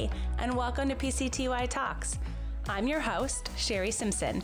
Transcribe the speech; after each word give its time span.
Hi, 0.00 0.08
and 0.38 0.56
welcome 0.56 0.88
to 0.88 0.94
PCTY 0.94 1.68
Talks. 1.68 2.18
I'm 2.70 2.88
your 2.88 3.00
host, 3.00 3.50
Sherry 3.58 3.90
Simpson. 3.90 4.42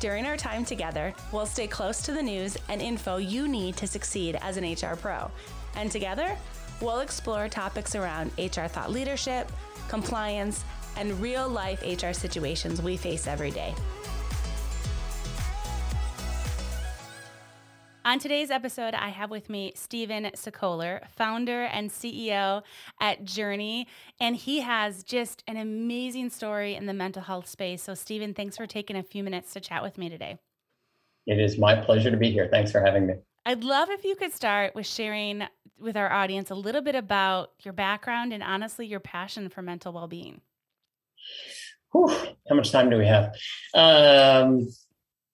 During 0.00 0.24
our 0.24 0.38
time 0.38 0.64
together, 0.64 1.12
we'll 1.30 1.44
stay 1.44 1.66
close 1.66 2.00
to 2.02 2.12
the 2.12 2.22
news 2.22 2.56
and 2.70 2.80
info 2.80 3.18
you 3.18 3.46
need 3.46 3.76
to 3.76 3.86
succeed 3.86 4.38
as 4.40 4.56
an 4.56 4.64
HR 4.64 4.96
pro. 4.96 5.30
And 5.76 5.92
together, 5.92 6.38
we'll 6.80 7.00
explore 7.00 7.50
topics 7.50 7.94
around 7.94 8.30
HR 8.38 8.66
thought 8.66 8.90
leadership, 8.90 9.52
compliance, 9.90 10.64
and 10.96 11.20
real 11.20 11.50
life 11.50 11.82
HR 11.82 12.14
situations 12.14 12.80
we 12.80 12.96
face 12.96 13.26
every 13.26 13.50
day. 13.50 13.74
On 18.14 18.20
today's 18.20 18.52
episode, 18.52 18.94
I 18.94 19.08
have 19.08 19.28
with 19.28 19.50
me 19.50 19.72
Stephen 19.74 20.30
Sokoler, 20.36 21.04
founder 21.16 21.64
and 21.64 21.90
CEO 21.90 22.62
at 23.00 23.24
Journey, 23.24 23.88
and 24.20 24.36
he 24.36 24.60
has 24.60 25.02
just 25.02 25.42
an 25.48 25.56
amazing 25.56 26.30
story 26.30 26.76
in 26.76 26.86
the 26.86 26.94
mental 26.94 27.22
health 27.22 27.48
space. 27.48 27.82
So, 27.82 27.94
Stephen, 27.94 28.32
thanks 28.32 28.56
for 28.56 28.68
taking 28.68 28.94
a 28.94 29.02
few 29.02 29.24
minutes 29.24 29.52
to 29.54 29.60
chat 29.60 29.82
with 29.82 29.98
me 29.98 30.08
today. 30.08 30.38
It 31.26 31.40
is 31.40 31.58
my 31.58 31.74
pleasure 31.74 32.12
to 32.12 32.16
be 32.16 32.30
here. 32.30 32.48
Thanks 32.48 32.70
for 32.70 32.80
having 32.80 33.08
me. 33.08 33.14
I'd 33.46 33.64
love 33.64 33.90
if 33.90 34.04
you 34.04 34.14
could 34.14 34.32
start 34.32 34.76
with 34.76 34.86
sharing 34.86 35.42
with 35.76 35.96
our 35.96 36.12
audience 36.12 36.52
a 36.52 36.54
little 36.54 36.82
bit 36.82 36.94
about 36.94 37.50
your 37.64 37.74
background 37.74 38.32
and 38.32 38.44
honestly 38.44 38.86
your 38.86 39.00
passion 39.00 39.48
for 39.48 39.60
mental 39.60 39.92
well 39.92 40.06
being. 40.06 40.40
How 41.92 42.54
much 42.54 42.70
time 42.70 42.90
do 42.90 42.96
we 42.96 43.06
have? 43.06 43.34
Um, 43.74 44.68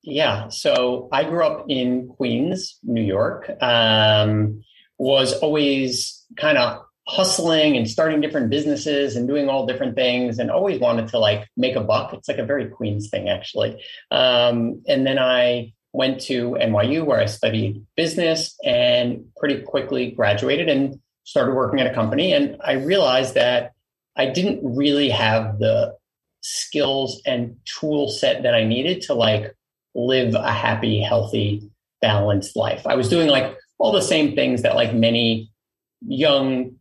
yeah, 0.02 0.48
so 0.48 1.09
I 1.12 1.24
grew 1.24 1.45
up 1.45 1.66
in 1.68 2.09
Queens, 2.09 2.78
New 2.82 3.02
York. 3.02 3.50
Um, 3.62 4.62
was 4.98 5.32
always 5.34 6.24
kind 6.36 6.59
of 6.59 6.82
hustling 7.09 7.76
and 7.76 7.88
starting 7.88 8.20
different 8.20 8.51
businesses 8.51 9.16
and 9.16 9.26
doing 9.26 9.48
all 9.48 9.66
different 9.66 9.96
things, 9.96 10.38
and 10.38 10.51
always 10.51 10.80
wanted 10.80 11.09
to 11.09 11.18
like 11.18 11.48
make 11.57 11.76
a 11.76 11.80
buck. 11.80 12.12
It's 12.12 12.29
like 12.29 12.38
a 12.38 12.45
very 12.45 12.68
Queens 12.68 13.10
thing, 13.10 13.29
actually. 13.29 13.82
Um, 14.10 14.82
and 14.87 15.07
then 15.07 15.18
I 15.18 15.73
went 15.92 16.20
to 16.23 16.52
NYU 16.52 17.04
where 17.04 17.20
I 17.20 17.26
studied 17.26 17.85
business 17.96 18.57
and 18.64 19.24
pretty 19.37 19.62
quickly 19.62 20.12
graduated 20.12 20.68
and 20.68 21.01
started 21.24 21.54
working 21.54 21.80
at 21.80 21.87
a 21.87 21.95
company. 21.95 22.32
And 22.32 22.57
I 22.64 22.73
realized 22.73 23.35
that 23.35 23.73
I 24.16 24.26
didn't 24.26 24.60
really 24.62 25.10
have 25.10 25.59
the 25.59 25.96
skills 26.42 27.20
and 27.26 27.57
tool 27.64 28.09
set 28.09 28.45
that 28.45 28.54
I 28.54 28.64
needed 28.64 29.02
to 29.02 29.14
like 29.14 29.54
live 29.95 30.35
a 30.35 30.52
happy, 30.52 31.01
healthy, 31.01 31.71
balanced 32.01 32.57
life. 32.57 32.87
I 32.87 32.95
was 32.95 33.09
doing 33.09 33.29
like 33.29 33.57
all 33.79 33.93
the 33.93 34.02
same 34.02 34.35
things 34.35 34.63
that 34.63 34.74
like 34.74 34.95
many 34.95 35.51
young 36.07 36.77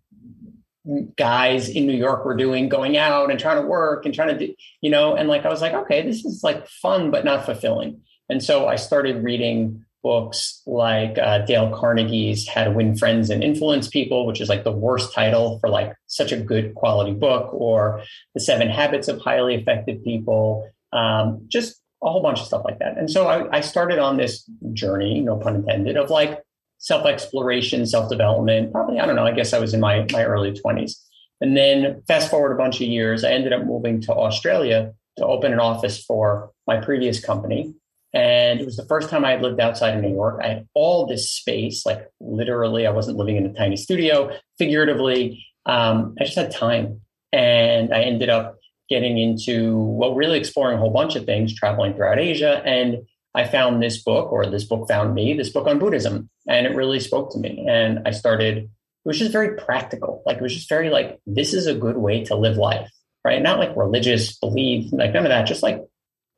guys 1.18 1.70
in 1.70 1.86
New 1.86 1.98
York 1.98 2.26
were 2.26 2.36
doing, 2.36 2.70
going 2.70 2.98
out 2.98 3.30
and 3.30 3.40
trying 3.40 3.62
to 3.62 3.68
work 3.68 4.06
and 4.06 4.14
trying 4.14 4.38
to 4.38 4.48
do, 4.48 4.54
you 4.82 4.90
know, 4.90 5.16
and 5.16 5.28
like 5.28 5.46
I 5.46 5.50
was 5.50 5.62
like, 5.62 5.74
okay, 5.74 6.02
this 6.02 6.26
is 6.26 6.44
like 6.44 6.68
fun 6.68 7.12
but 7.12 7.26
not 7.26 7.46
fulfilling. 7.46 8.02
And 8.30 8.44
so 8.44 8.68
I 8.68 8.76
started 8.76 9.24
reading 9.24 9.86
books 10.02 10.62
like 10.66 11.18
uh, 11.18 11.40
Dale 11.40 11.72
Carnegie's 11.72 12.48
How 12.48 12.64
to 12.66 12.72
Win 12.72 12.96
Friends 12.96 13.30
and 13.30 13.44
Influence 13.44 13.88
People, 13.88 14.26
which 14.26 14.40
is 14.40 14.50
like 14.50 14.64
the 14.64 14.72
worst 14.72 15.14
title 15.14 15.60
for 15.60 15.70
like 15.70 15.94
such 16.08 16.32
a 16.32 16.40
good 16.40 16.76
quality 16.76 17.14
book, 17.14 17.54
or 17.54 18.04
The 18.34 18.42
Seven 18.42 18.70
Habits 18.70 19.08
of 19.08 19.20
Highly 19.20 19.56
Effective 19.56 20.04
People. 20.04 20.70
Um, 20.94 21.46
just 21.50 21.79
a 22.04 22.10
whole 22.10 22.22
bunch 22.22 22.40
of 22.40 22.46
stuff 22.46 22.64
like 22.66 22.80
that. 22.80 22.98
And 22.98 23.10
so 23.10 23.28
I, 23.28 23.58
I 23.58 23.62
started 23.62 24.00
on 24.00 24.18
this 24.18 24.44
journey, 24.74 25.22
no 25.22 25.38
pun 25.38 25.56
intended, 25.56 25.98
of 25.98 26.10
like 26.10 26.42
self 26.78 27.06
exploration, 27.06 27.86
self 27.86 28.10
development. 28.10 28.72
Probably, 28.72 29.00
I 29.00 29.06
don't 29.06 29.16
know, 29.16 29.26
I 29.26 29.34
guess 29.34 29.54
I 29.54 29.60
was 29.60 29.74
in 29.74 29.80
my, 29.80 30.06
my 30.12 30.24
early 30.24 30.52
20s. 30.52 30.94
And 31.42 31.56
then 31.56 32.04
fast 32.08 32.30
forward 32.30 32.52
a 32.52 32.58
bunch 32.58 32.82
of 32.82 32.88
years, 32.88 33.24
I 33.24 33.32
ended 33.32 33.54
up 33.54 33.66
moving 33.66 34.02
to 34.02 34.14
Australia 34.14 34.94
to 35.18 35.26
open 35.26 35.54
an 35.54 35.60
office 35.60 36.04
for 36.04 36.52
my 36.68 36.78
previous 36.78 37.24
company. 37.24 37.74
And 38.14 38.60
it 38.60 38.66
was 38.66 38.76
the 38.76 38.86
first 38.86 39.10
time 39.10 39.24
I 39.24 39.32
had 39.32 39.42
lived 39.42 39.60
outside 39.60 39.96
of 39.96 40.04
New 40.04 40.12
York. 40.12 40.42
I 40.44 40.48
had 40.48 40.68
all 40.74 41.06
this 41.06 41.32
space, 41.32 41.86
like 41.86 42.10
literally, 42.20 42.88
I 42.88 42.92
wasn't 42.92 43.18
living 43.18 43.36
in 43.36 43.46
a 43.46 43.54
tiny 43.54 43.78
studio, 43.78 44.32
figuratively. 44.58 45.46
Um, 45.66 46.16
I 46.20 46.24
just 46.24 46.36
had 46.36 46.52
time. 46.52 47.02
And 47.32 47.94
I 47.94 48.02
ended 48.02 48.30
up 48.30 48.59
getting 48.90 49.18
into, 49.18 49.78
well, 49.78 50.16
really 50.16 50.40
exploring 50.40 50.78
a 50.78 50.80
whole 50.80 50.92
bunch 50.92 51.16
of 51.16 51.26
things, 51.26 51.54
traveling 51.54 51.94
throughout 51.94 52.20
Asia. 52.20 52.62
And 52.66 53.06
I 53.36 53.46
found 53.46 53.82
this 53.82 54.02
book, 54.02 54.32
or 54.32 54.46
this 54.46 54.64
book 54.64 54.88
found 54.88 55.14
me, 55.14 55.36
this 55.36 55.50
book 55.50 55.68
on 55.68 55.80
Buddhism. 55.80 56.30
And 56.48 56.66
it 56.66 56.76
really 56.76 57.00
spoke 57.00 57.32
to 57.34 57.40
me. 57.40 57.66
And 57.70 58.00
I 58.06 58.12
started, 58.12 58.58
it 58.58 58.70
was 59.06 59.20
just 59.20 59.32
very 59.32 59.56
practical. 59.56 60.24
Like, 60.26 60.38
it 60.38 60.44
was 60.44 60.56
just 60.56 60.70
very 60.70 60.90
like, 60.90 61.20
this 61.28 61.54
is 61.54 61.68
a 61.68 61.76
good 61.76 61.98
way 61.98 62.24
to 62.26 62.36
live 62.36 62.58
life, 62.58 62.90
right? 63.24 63.42
Not 63.42 63.60
like 63.60 63.78
religious 63.78 64.38
belief, 64.38 64.92
like 64.92 65.14
none 65.14 65.26
of 65.26 65.30
that, 65.30 65.48
just 65.48 65.64
like, 65.64 65.84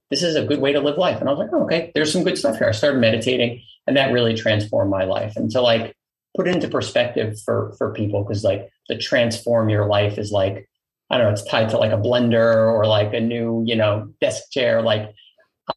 this 0.10 0.24
is 0.24 0.36
a 0.36 0.44
good 0.44 0.60
way 0.60 0.74
to 0.74 0.82
live 0.82 0.98
life. 0.98 1.22
And 1.22 1.30
I 1.30 1.32
was 1.32 1.40
like, 1.40 1.50
oh, 1.54 1.64
okay, 1.64 1.94
there's 1.96 2.12
some 2.12 2.26
good 2.26 2.38
stuff 2.38 2.58
here. 2.58 2.68
I 2.68 2.74
started 2.74 3.00
meditating, 3.00 3.62
and 3.88 3.96
that 3.96 4.12
really 4.12 4.36
transformed 4.36 4.92
my 4.92 5.06
life. 5.06 5.38
And 5.38 5.50
to 5.52 5.62
like 5.62 5.96
put 6.36 6.50
it 6.50 6.56
into 6.56 6.68
perspective 6.68 7.40
for 7.46 7.74
for 7.78 7.94
people, 7.94 8.24
because 8.24 8.44
like 8.44 8.70
to 8.90 8.98
transform 8.98 9.70
your 9.70 9.86
life 9.86 10.18
is 10.18 10.30
like 10.30 10.70
I 11.12 11.18
don't 11.18 11.28
know, 11.28 11.34
it's 11.34 11.44
tied 11.44 11.70
to 11.70 11.78
like 11.78 11.92
a 11.92 11.98
blender 11.98 12.72
or 12.74 12.86
like 12.86 13.14
a 13.14 13.20
new, 13.20 13.64
you 13.66 13.76
know, 13.76 14.14
desk 14.22 14.44
chair. 14.52 14.82
Like 14.82 15.14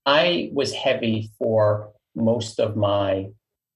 I 0.06 0.50
was 0.52 0.72
heavy 0.72 1.30
for 1.38 1.90
most 2.14 2.60
of 2.60 2.76
my, 2.76 3.26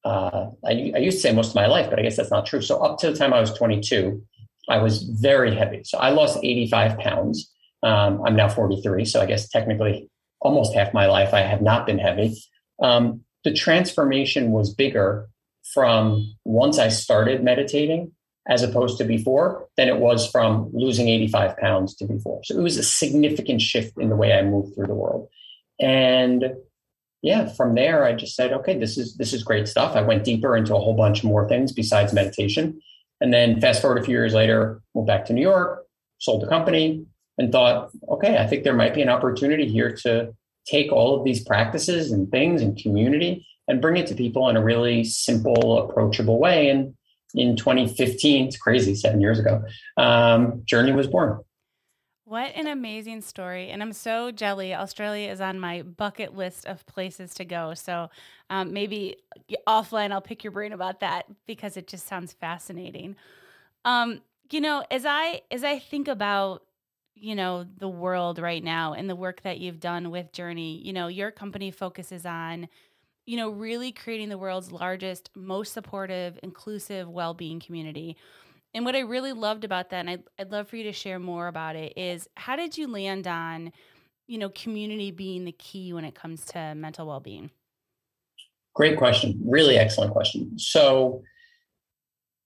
uh, 0.04 0.46
I, 0.64 0.92
I 0.94 0.98
used 0.98 1.18
to 1.18 1.22
say 1.22 1.32
most 1.32 1.50
of 1.50 1.54
my 1.56 1.66
life, 1.66 1.90
but 1.90 1.98
I 1.98 2.02
guess 2.02 2.16
that's 2.16 2.30
not 2.30 2.46
true. 2.46 2.62
So 2.62 2.80
up 2.80 2.98
to 3.00 3.10
the 3.10 3.16
time 3.16 3.34
I 3.34 3.40
was 3.40 3.52
22, 3.52 4.22
I 4.68 4.78
was 4.78 5.02
very 5.02 5.52
heavy. 5.52 5.82
So 5.82 5.98
I 5.98 6.10
lost 6.10 6.38
85 6.40 6.98
pounds. 6.98 7.52
Um, 7.82 8.22
I'm 8.24 8.36
now 8.36 8.48
43. 8.48 9.04
So 9.04 9.20
I 9.20 9.26
guess 9.26 9.48
technically 9.48 10.08
almost 10.40 10.74
half 10.74 10.94
my 10.94 11.06
life 11.06 11.34
I 11.34 11.40
have 11.40 11.60
not 11.60 11.86
been 11.86 11.98
heavy. 11.98 12.40
Um, 12.80 13.22
the 13.42 13.52
transformation 13.52 14.52
was 14.52 14.72
bigger 14.72 15.28
from 15.74 16.34
once 16.44 16.78
I 16.78 16.88
started 16.88 17.42
meditating 17.42 18.12
as 18.48 18.62
opposed 18.62 18.98
to 18.98 19.04
before 19.04 19.68
than 19.76 19.88
it 19.88 19.98
was 19.98 20.28
from 20.30 20.70
losing 20.72 21.08
85 21.08 21.56
pounds 21.58 21.94
to 21.96 22.06
before. 22.06 22.40
So 22.44 22.58
it 22.58 22.62
was 22.62 22.78
a 22.78 22.82
significant 22.82 23.60
shift 23.60 23.98
in 23.98 24.08
the 24.08 24.16
way 24.16 24.32
I 24.32 24.42
moved 24.42 24.74
through 24.74 24.86
the 24.86 24.94
world. 24.94 25.28
And 25.80 26.54
yeah, 27.22 27.52
from 27.52 27.74
there 27.74 28.04
I 28.04 28.14
just 28.14 28.34
said, 28.34 28.52
okay, 28.52 28.78
this 28.78 28.96
is 28.96 29.16
this 29.16 29.32
is 29.32 29.42
great 29.42 29.68
stuff. 29.68 29.96
I 29.96 30.02
went 30.02 30.24
deeper 30.24 30.56
into 30.56 30.74
a 30.74 30.80
whole 30.80 30.94
bunch 30.94 31.22
more 31.22 31.48
things 31.48 31.72
besides 31.72 32.12
meditation. 32.12 32.80
And 33.20 33.34
then 33.34 33.60
fast 33.60 33.82
forward 33.82 33.98
a 33.98 34.04
few 34.04 34.14
years 34.14 34.34
later, 34.34 34.80
moved 34.94 35.08
back 35.08 35.26
to 35.26 35.32
New 35.32 35.42
York, 35.42 35.84
sold 36.18 36.42
the 36.42 36.46
company, 36.46 37.04
and 37.36 37.52
thought, 37.52 37.90
okay, 38.08 38.38
I 38.38 38.46
think 38.46 38.64
there 38.64 38.74
might 38.74 38.94
be 38.94 39.02
an 39.02 39.08
opportunity 39.08 39.68
here 39.68 39.94
to 40.02 40.34
take 40.66 40.92
all 40.92 41.18
of 41.18 41.24
these 41.24 41.44
practices 41.44 42.12
and 42.12 42.30
things 42.30 42.62
and 42.62 42.80
community 42.80 43.46
and 43.66 43.82
bring 43.82 43.96
it 43.96 44.06
to 44.08 44.14
people 44.14 44.48
in 44.48 44.56
a 44.56 44.62
really 44.62 45.04
simple, 45.04 45.78
approachable 45.78 46.38
way. 46.38 46.68
And 46.68 46.94
in 47.34 47.56
2015. 47.56 48.46
It's 48.46 48.56
crazy, 48.56 48.94
seven 48.94 49.20
years 49.20 49.38
ago. 49.38 49.62
Um, 49.96 50.62
Journey 50.64 50.92
was 50.92 51.06
born. 51.06 51.40
What 52.28 52.54
an 52.56 52.66
amazing 52.66 53.22
story. 53.22 53.70
And 53.70 53.82
I'm 53.82 53.94
so 53.94 54.30
jelly. 54.30 54.74
Australia 54.74 55.30
is 55.30 55.40
on 55.40 55.58
my 55.58 55.80
bucket 55.80 56.36
list 56.36 56.66
of 56.66 56.84
places 56.84 57.32
to 57.34 57.46
go. 57.46 57.72
So 57.72 58.10
um, 58.50 58.74
maybe 58.74 59.16
offline, 59.66 60.12
I'll 60.12 60.20
pick 60.20 60.44
your 60.44 60.50
brain 60.50 60.74
about 60.74 61.00
that 61.00 61.24
because 61.46 61.78
it 61.78 61.86
just 61.88 62.06
sounds 62.06 62.34
fascinating. 62.34 63.16
Um, 63.86 64.20
you 64.50 64.60
know, 64.60 64.84
as 64.90 65.06
I 65.06 65.40
as 65.50 65.64
I 65.64 65.78
think 65.78 66.06
about 66.06 66.64
you 67.14 67.34
know 67.34 67.64
the 67.78 67.88
world 67.88 68.38
right 68.38 68.62
now 68.62 68.92
and 68.92 69.08
the 69.08 69.16
work 69.16 69.40
that 69.42 69.58
you've 69.58 69.80
done 69.80 70.10
with 70.10 70.30
Journey, 70.32 70.82
you 70.84 70.92
know, 70.92 71.08
your 71.08 71.30
company 71.30 71.70
focuses 71.70 72.26
on 72.26 72.68
you 73.28 73.36
know, 73.36 73.50
really 73.50 73.92
creating 73.92 74.30
the 74.30 74.38
world's 74.38 74.72
largest, 74.72 75.28
most 75.36 75.74
supportive, 75.74 76.38
inclusive 76.42 77.06
well 77.06 77.34
being 77.34 77.60
community. 77.60 78.16
And 78.72 78.86
what 78.86 78.96
I 78.96 79.00
really 79.00 79.34
loved 79.34 79.64
about 79.64 79.90
that, 79.90 79.98
and 79.98 80.08
I'd, 80.08 80.22
I'd 80.38 80.50
love 80.50 80.66
for 80.66 80.76
you 80.76 80.84
to 80.84 80.94
share 80.94 81.18
more 81.18 81.46
about 81.46 81.76
it, 81.76 81.92
is 81.98 82.26
how 82.38 82.56
did 82.56 82.78
you 82.78 82.88
land 82.88 83.26
on, 83.26 83.74
you 84.28 84.38
know, 84.38 84.48
community 84.48 85.10
being 85.10 85.44
the 85.44 85.52
key 85.52 85.92
when 85.92 86.06
it 86.06 86.14
comes 86.14 86.46
to 86.46 86.74
mental 86.74 87.06
well 87.06 87.20
being? 87.20 87.50
Great 88.74 88.96
question. 88.96 89.38
Really 89.44 89.76
excellent 89.76 90.12
question. 90.12 90.58
So, 90.58 91.22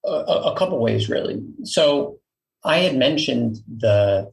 a, 0.05 0.11
a 0.11 0.57
couple 0.57 0.81
ways, 0.81 1.09
really. 1.09 1.45
So, 1.63 2.19
I 2.65 2.79
had 2.79 2.97
mentioned 2.97 3.59
the 3.69 4.33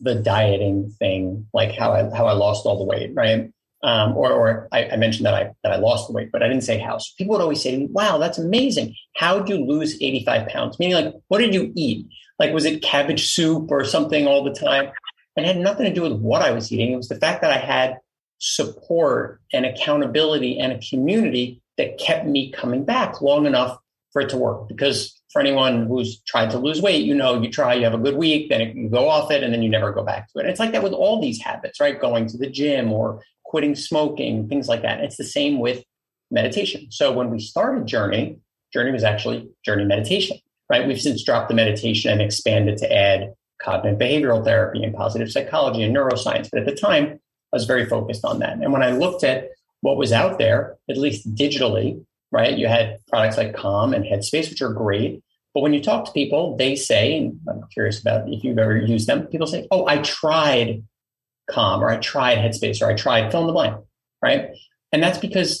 the 0.00 0.16
dieting 0.16 0.90
thing, 0.98 1.46
like 1.54 1.74
how 1.74 1.92
I 1.92 2.14
how 2.14 2.26
I 2.26 2.32
lost 2.32 2.66
all 2.66 2.76
the 2.76 2.84
weight, 2.84 3.12
right? 3.14 3.50
Um, 3.86 4.16
or, 4.16 4.32
or 4.32 4.68
I, 4.72 4.88
I, 4.88 4.96
mentioned 4.96 5.26
that 5.26 5.34
I 5.34 5.52
that 5.62 5.70
I 5.70 5.76
lost 5.76 6.08
the 6.08 6.12
weight, 6.12 6.32
but 6.32 6.42
I 6.42 6.48
didn't 6.48 6.64
say 6.64 6.76
how. 6.76 6.98
So 6.98 7.12
people 7.16 7.36
would 7.36 7.40
always 7.40 7.62
say 7.62 7.86
"Wow, 7.92 8.18
that's 8.18 8.36
amazing! 8.36 8.96
How 9.14 9.38
did 9.38 9.48
you 9.48 9.64
lose 9.64 9.94
85 10.02 10.48
pounds?" 10.48 10.78
Meaning, 10.80 10.96
like, 10.96 11.14
what 11.28 11.38
did 11.38 11.54
you 11.54 11.72
eat? 11.76 12.08
Like, 12.40 12.52
was 12.52 12.64
it 12.64 12.82
cabbage 12.82 13.28
soup 13.28 13.70
or 13.70 13.84
something 13.84 14.26
all 14.26 14.42
the 14.42 14.52
time? 14.52 14.90
And 15.36 15.46
it 15.46 15.54
had 15.54 15.58
nothing 15.58 15.86
to 15.86 15.94
do 15.94 16.02
with 16.02 16.20
what 16.20 16.42
I 16.42 16.50
was 16.50 16.72
eating. 16.72 16.92
It 16.92 16.96
was 16.96 17.08
the 17.08 17.20
fact 17.20 17.42
that 17.42 17.52
I 17.52 17.58
had 17.58 17.98
support 18.38 19.40
and 19.52 19.64
accountability 19.64 20.58
and 20.58 20.72
a 20.72 20.80
community 20.80 21.62
that 21.78 21.98
kept 21.98 22.26
me 22.26 22.50
coming 22.50 22.84
back 22.84 23.20
long 23.20 23.46
enough 23.46 23.78
for 24.12 24.22
it 24.22 24.30
to 24.30 24.36
work. 24.36 24.68
Because 24.68 25.20
for 25.32 25.40
anyone 25.40 25.86
who's 25.86 26.20
tried 26.22 26.50
to 26.50 26.58
lose 26.58 26.80
weight, 26.80 27.04
you 27.04 27.14
know, 27.14 27.40
you 27.40 27.50
try, 27.50 27.74
you 27.74 27.84
have 27.84 27.94
a 27.94 27.98
good 27.98 28.16
week, 28.16 28.48
then 28.48 28.60
it 28.60 28.74
you 28.74 28.88
go 28.88 29.08
off 29.08 29.30
it, 29.30 29.42
and 29.42 29.52
then 29.52 29.62
you 29.62 29.68
never 29.68 29.92
go 29.92 30.02
back 30.02 30.32
to 30.32 30.38
it. 30.38 30.42
And 30.42 30.50
it's 30.50 30.60
like 30.60 30.72
that 30.72 30.82
with 30.82 30.94
all 30.94 31.20
these 31.20 31.40
habits, 31.40 31.80
right? 31.80 32.00
Going 32.00 32.26
to 32.28 32.38
the 32.38 32.48
gym 32.48 32.92
or 32.92 33.22
quitting 33.46 33.74
smoking, 33.74 34.48
things 34.48 34.68
like 34.68 34.82
that. 34.82 35.00
It's 35.00 35.16
the 35.16 35.24
same 35.24 35.58
with 35.58 35.84
meditation. 36.30 36.88
So 36.90 37.12
when 37.12 37.30
we 37.30 37.38
started 37.38 37.86
Journey, 37.86 38.38
Journey 38.72 38.92
was 38.92 39.04
actually 39.04 39.48
Journey 39.64 39.84
Meditation, 39.84 40.38
right? 40.68 40.86
We've 40.86 41.00
since 41.00 41.24
dropped 41.24 41.48
the 41.48 41.54
meditation 41.54 42.10
and 42.10 42.20
expanded 42.20 42.76
to 42.78 42.92
add 42.92 43.32
cognitive 43.62 43.98
behavioral 43.98 44.44
therapy 44.44 44.82
and 44.82 44.94
positive 44.94 45.30
psychology 45.30 45.82
and 45.82 45.94
neuroscience. 45.94 46.48
But 46.50 46.60
at 46.60 46.66
the 46.66 46.74
time, 46.74 47.20
I 47.52 47.56
was 47.56 47.64
very 47.64 47.86
focused 47.86 48.24
on 48.24 48.40
that. 48.40 48.54
And 48.54 48.72
when 48.72 48.82
I 48.82 48.90
looked 48.90 49.24
at 49.24 49.50
what 49.80 49.96
was 49.96 50.12
out 50.12 50.38
there, 50.38 50.76
at 50.90 50.96
least 50.96 51.32
digitally, 51.34 52.04
right, 52.32 52.58
you 52.58 52.66
had 52.66 52.98
products 53.08 53.36
like 53.36 53.54
Calm 53.54 53.94
and 53.94 54.04
Headspace, 54.04 54.50
which 54.50 54.60
are 54.60 54.72
great. 54.72 55.22
But 55.54 55.60
when 55.60 55.72
you 55.72 55.82
talk 55.82 56.04
to 56.04 56.12
people, 56.12 56.56
they 56.56 56.76
say, 56.76 57.16
and 57.16 57.40
I'm 57.48 57.62
curious 57.72 58.00
about 58.00 58.28
if 58.28 58.44
you've 58.44 58.58
ever 58.58 58.76
used 58.76 59.06
them, 59.06 59.26
people 59.28 59.46
say, 59.46 59.66
oh, 59.70 59.86
I 59.86 59.98
tried 59.98 60.82
Calm 61.50 61.82
or 61.82 61.88
I 61.88 61.98
tried 61.98 62.38
Headspace 62.38 62.82
or 62.82 62.90
I 62.90 62.94
tried 62.94 63.30
fill 63.30 63.42
in 63.42 63.46
the 63.46 63.52
blank, 63.52 63.76
right? 64.22 64.50
And 64.92 65.02
that's 65.02 65.18
because 65.18 65.60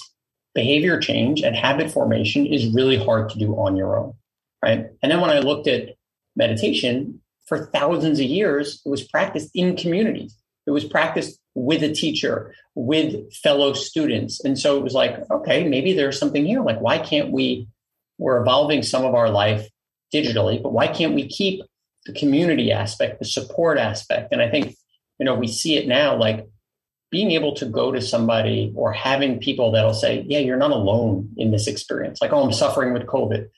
behavior 0.54 0.98
change 0.98 1.42
and 1.42 1.54
habit 1.54 1.90
formation 1.90 2.46
is 2.46 2.72
really 2.72 2.96
hard 2.96 3.30
to 3.30 3.38
do 3.38 3.54
on 3.54 3.76
your 3.76 3.98
own, 3.98 4.14
right? 4.62 4.86
And 5.02 5.12
then 5.12 5.20
when 5.20 5.30
I 5.30 5.40
looked 5.40 5.68
at 5.68 5.90
meditation, 6.34 7.20
for 7.46 7.66
thousands 7.66 8.18
of 8.18 8.26
years, 8.26 8.82
it 8.84 8.88
was 8.88 9.06
practiced 9.06 9.50
in 9.54 9.76
communities. 9.76 10.36
It 10.66 10.72
was 10.72 10.84
practiced 10.84 11.38
with 11.54 11.82
a 11.82 11.92
teacher, 11.92 12.52
with 12.74 13.32
fellow 13.34 13.72
students. 13.72 14.44
And 14.44 14.58
so 14.58 14.76
it 14.76 14.82
was 14.82 14.94
like, 14.94 15.18
okay, 15.30 15.66
maybe 15.66 15.92
there's 15.92 16.18
something 16.18 16.44
here. 16.44 16.62
Like, 16.62 16.80
why 16.80 16.98
can't 16.98 17.30
we? 17.30 17.68
We're 18.18 18.40
evolving 18.40 18.82
some 18.82 19.04
of 19.04 19.14
our 19.14 19.30
life 19.30 19.68
digitally, 20.12 20.62
but 20.62 20.72
why 20.72 20.88
can't 20.88 21.14
we 21.14 21.28
keep 21.28 21.62
the 22.06 22.12
community 22.12 22.72
aspect, 22.72 23.18
the 23.18 23.26
support 23.26 23.78
aspect? 23.78 24.32
And 24.32 24.42
I 24.42 24.50
think, 24.50 24.74
you 25.18 25.24
know, 25.24 25.34
we 25.34 25.48
see 25.48 25.76
it 25.76 25.86
now 25.86 26.16
like 26.16 26.46
being 27.10 27.30
able 27.30 27.54
to 27.54 27.66
go 27.66 27.92
to 27.92 28.00
somebody 28.00 28.72
or 28.74 28.92
having 28.92 29.38
people 29.38 29.72
that'll 29.72 29.94
say, 29.94 30.24
yeah, 30.28 30.40
you're 30.40 30.56
not 30.56 30.72
alone 30.72 31.30
in 31.36 31.50
this 31.50 31.66
experience. 31.66 32.20
Like, 32.20 32.32
oh, 32.32 32.42
I'm 32.42 32.52
suffering 32.52 32.92
with 32.92 33.06
COVID 33.06 33.48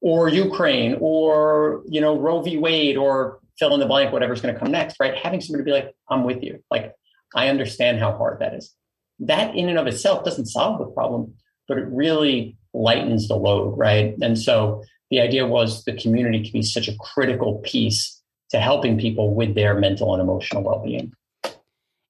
or 0.00 0.28
Ukraine 0.28 0.96
or, 1.00 1.82
you 1.88 2.00
know, 2.00 2.18
Roe 2.18 2.42
v. 2.42 2.56
Wade 2.56 2.96
or 2.96 3.40
fill 3.58 3.74
in 3.74 3.80
the 3.80 3.86
blank, 3.86 4.12
whatever's 4.12 4.40
going 4.40 4.54
to 4.54 4.60
come 4.60 4.70
next, 4.70 4.98
right? 5.00 5.16
Having 5.16 5.40
somebody 5.40 5.64
be 5.64 5.72
like, 5.72 5.94
I'm 6.08 6.24
with 6.24 6.42
you. 6.42 6.62
Like, 6.70 6.94
I 7.34 7.48
understand 7.48 7.98
how 7.98 8.16
hard 8.16 8.40
that 8.40 8.54
is. 8.54 8.72
That 9.18 9.54
in 9.54 9.68
and 9.68 9.78
of 9.78 9.86
itself 9.86 10.24
doesn't 10.24 10.46
solve 10.46 10.78
the 10.78 10.86
problem, 10.86 11.34
but 11.68 11.78
it 11.78 11.86
really 11.88 12.56
lightens 12.74 13.28
the 13.28 13.36
load, 13.36 13.76
right? 13.76 14.14
And 14.20 14.38
so 14.38 14.82
the 15.10 15.20
idea 15.20 15.46
was 15.46 15.84
the 15.84 15.92
community 15.92 16.42
can 16.42 16.52
be 16.52 16.62
such 16.62 16.88
a 16.88 16.96
critical 16.98 17.58
piece 17.58 18.21
to 18.52 18.60
helping 18.60 18.98
people 18.98 19.34
with 19.34 19.54
their 19.54 19.74
mental 19.74 20.14
and 20.14 20.22
emotional 20.22 20.62
well-being. 20.62 21.12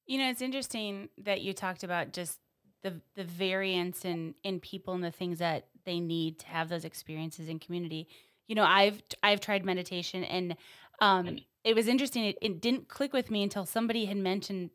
You 0.07 0.19
know, 0.19 0.29
it's 0.29 0.43
interesting 0.43 1.09
that 1.19 1.41
you 1.41 1.53
talked 1.53 1.85
about 1.85 2.13
just 2.13 2.39
the 2.83 3.01
the 3.15 3.25
variance 3.25 4.05
in 4.05 4.35
in 4.43 4.61
people 4.61 4.93
and 4.95 5.05
the 5.05 5.13
things 5.13 5.39
that 5.39 5.69
they 5.85 6.01
need 6.01 6.41
to 6.41 6.47
have 6.47 6.69
those 6.69 6.85
experiences 6.85 7.49
in 7.49 7.59
community. 7.59 8.09
You 8.49 8.57
know, 8.57 8.65
I've 8.65 9.01
I've 9.23 9.41
tried 9.41 9.65
meditation 9.65 10.25
and 10.25 10.57
um 11.01 11.39
it 11.65 11.75
was 11.75 11.87
interesting 11.87 12.25
it, 12.25 12.39
it 12.43 12.61
didn't 12.61 12.89
click 12.89 13.13
with 13.13 13.31
me 13.31 13.43
until 13.43 13.65
somebody 13.65 14.05
had 14.07 14.17
mentioned 14.17 14.71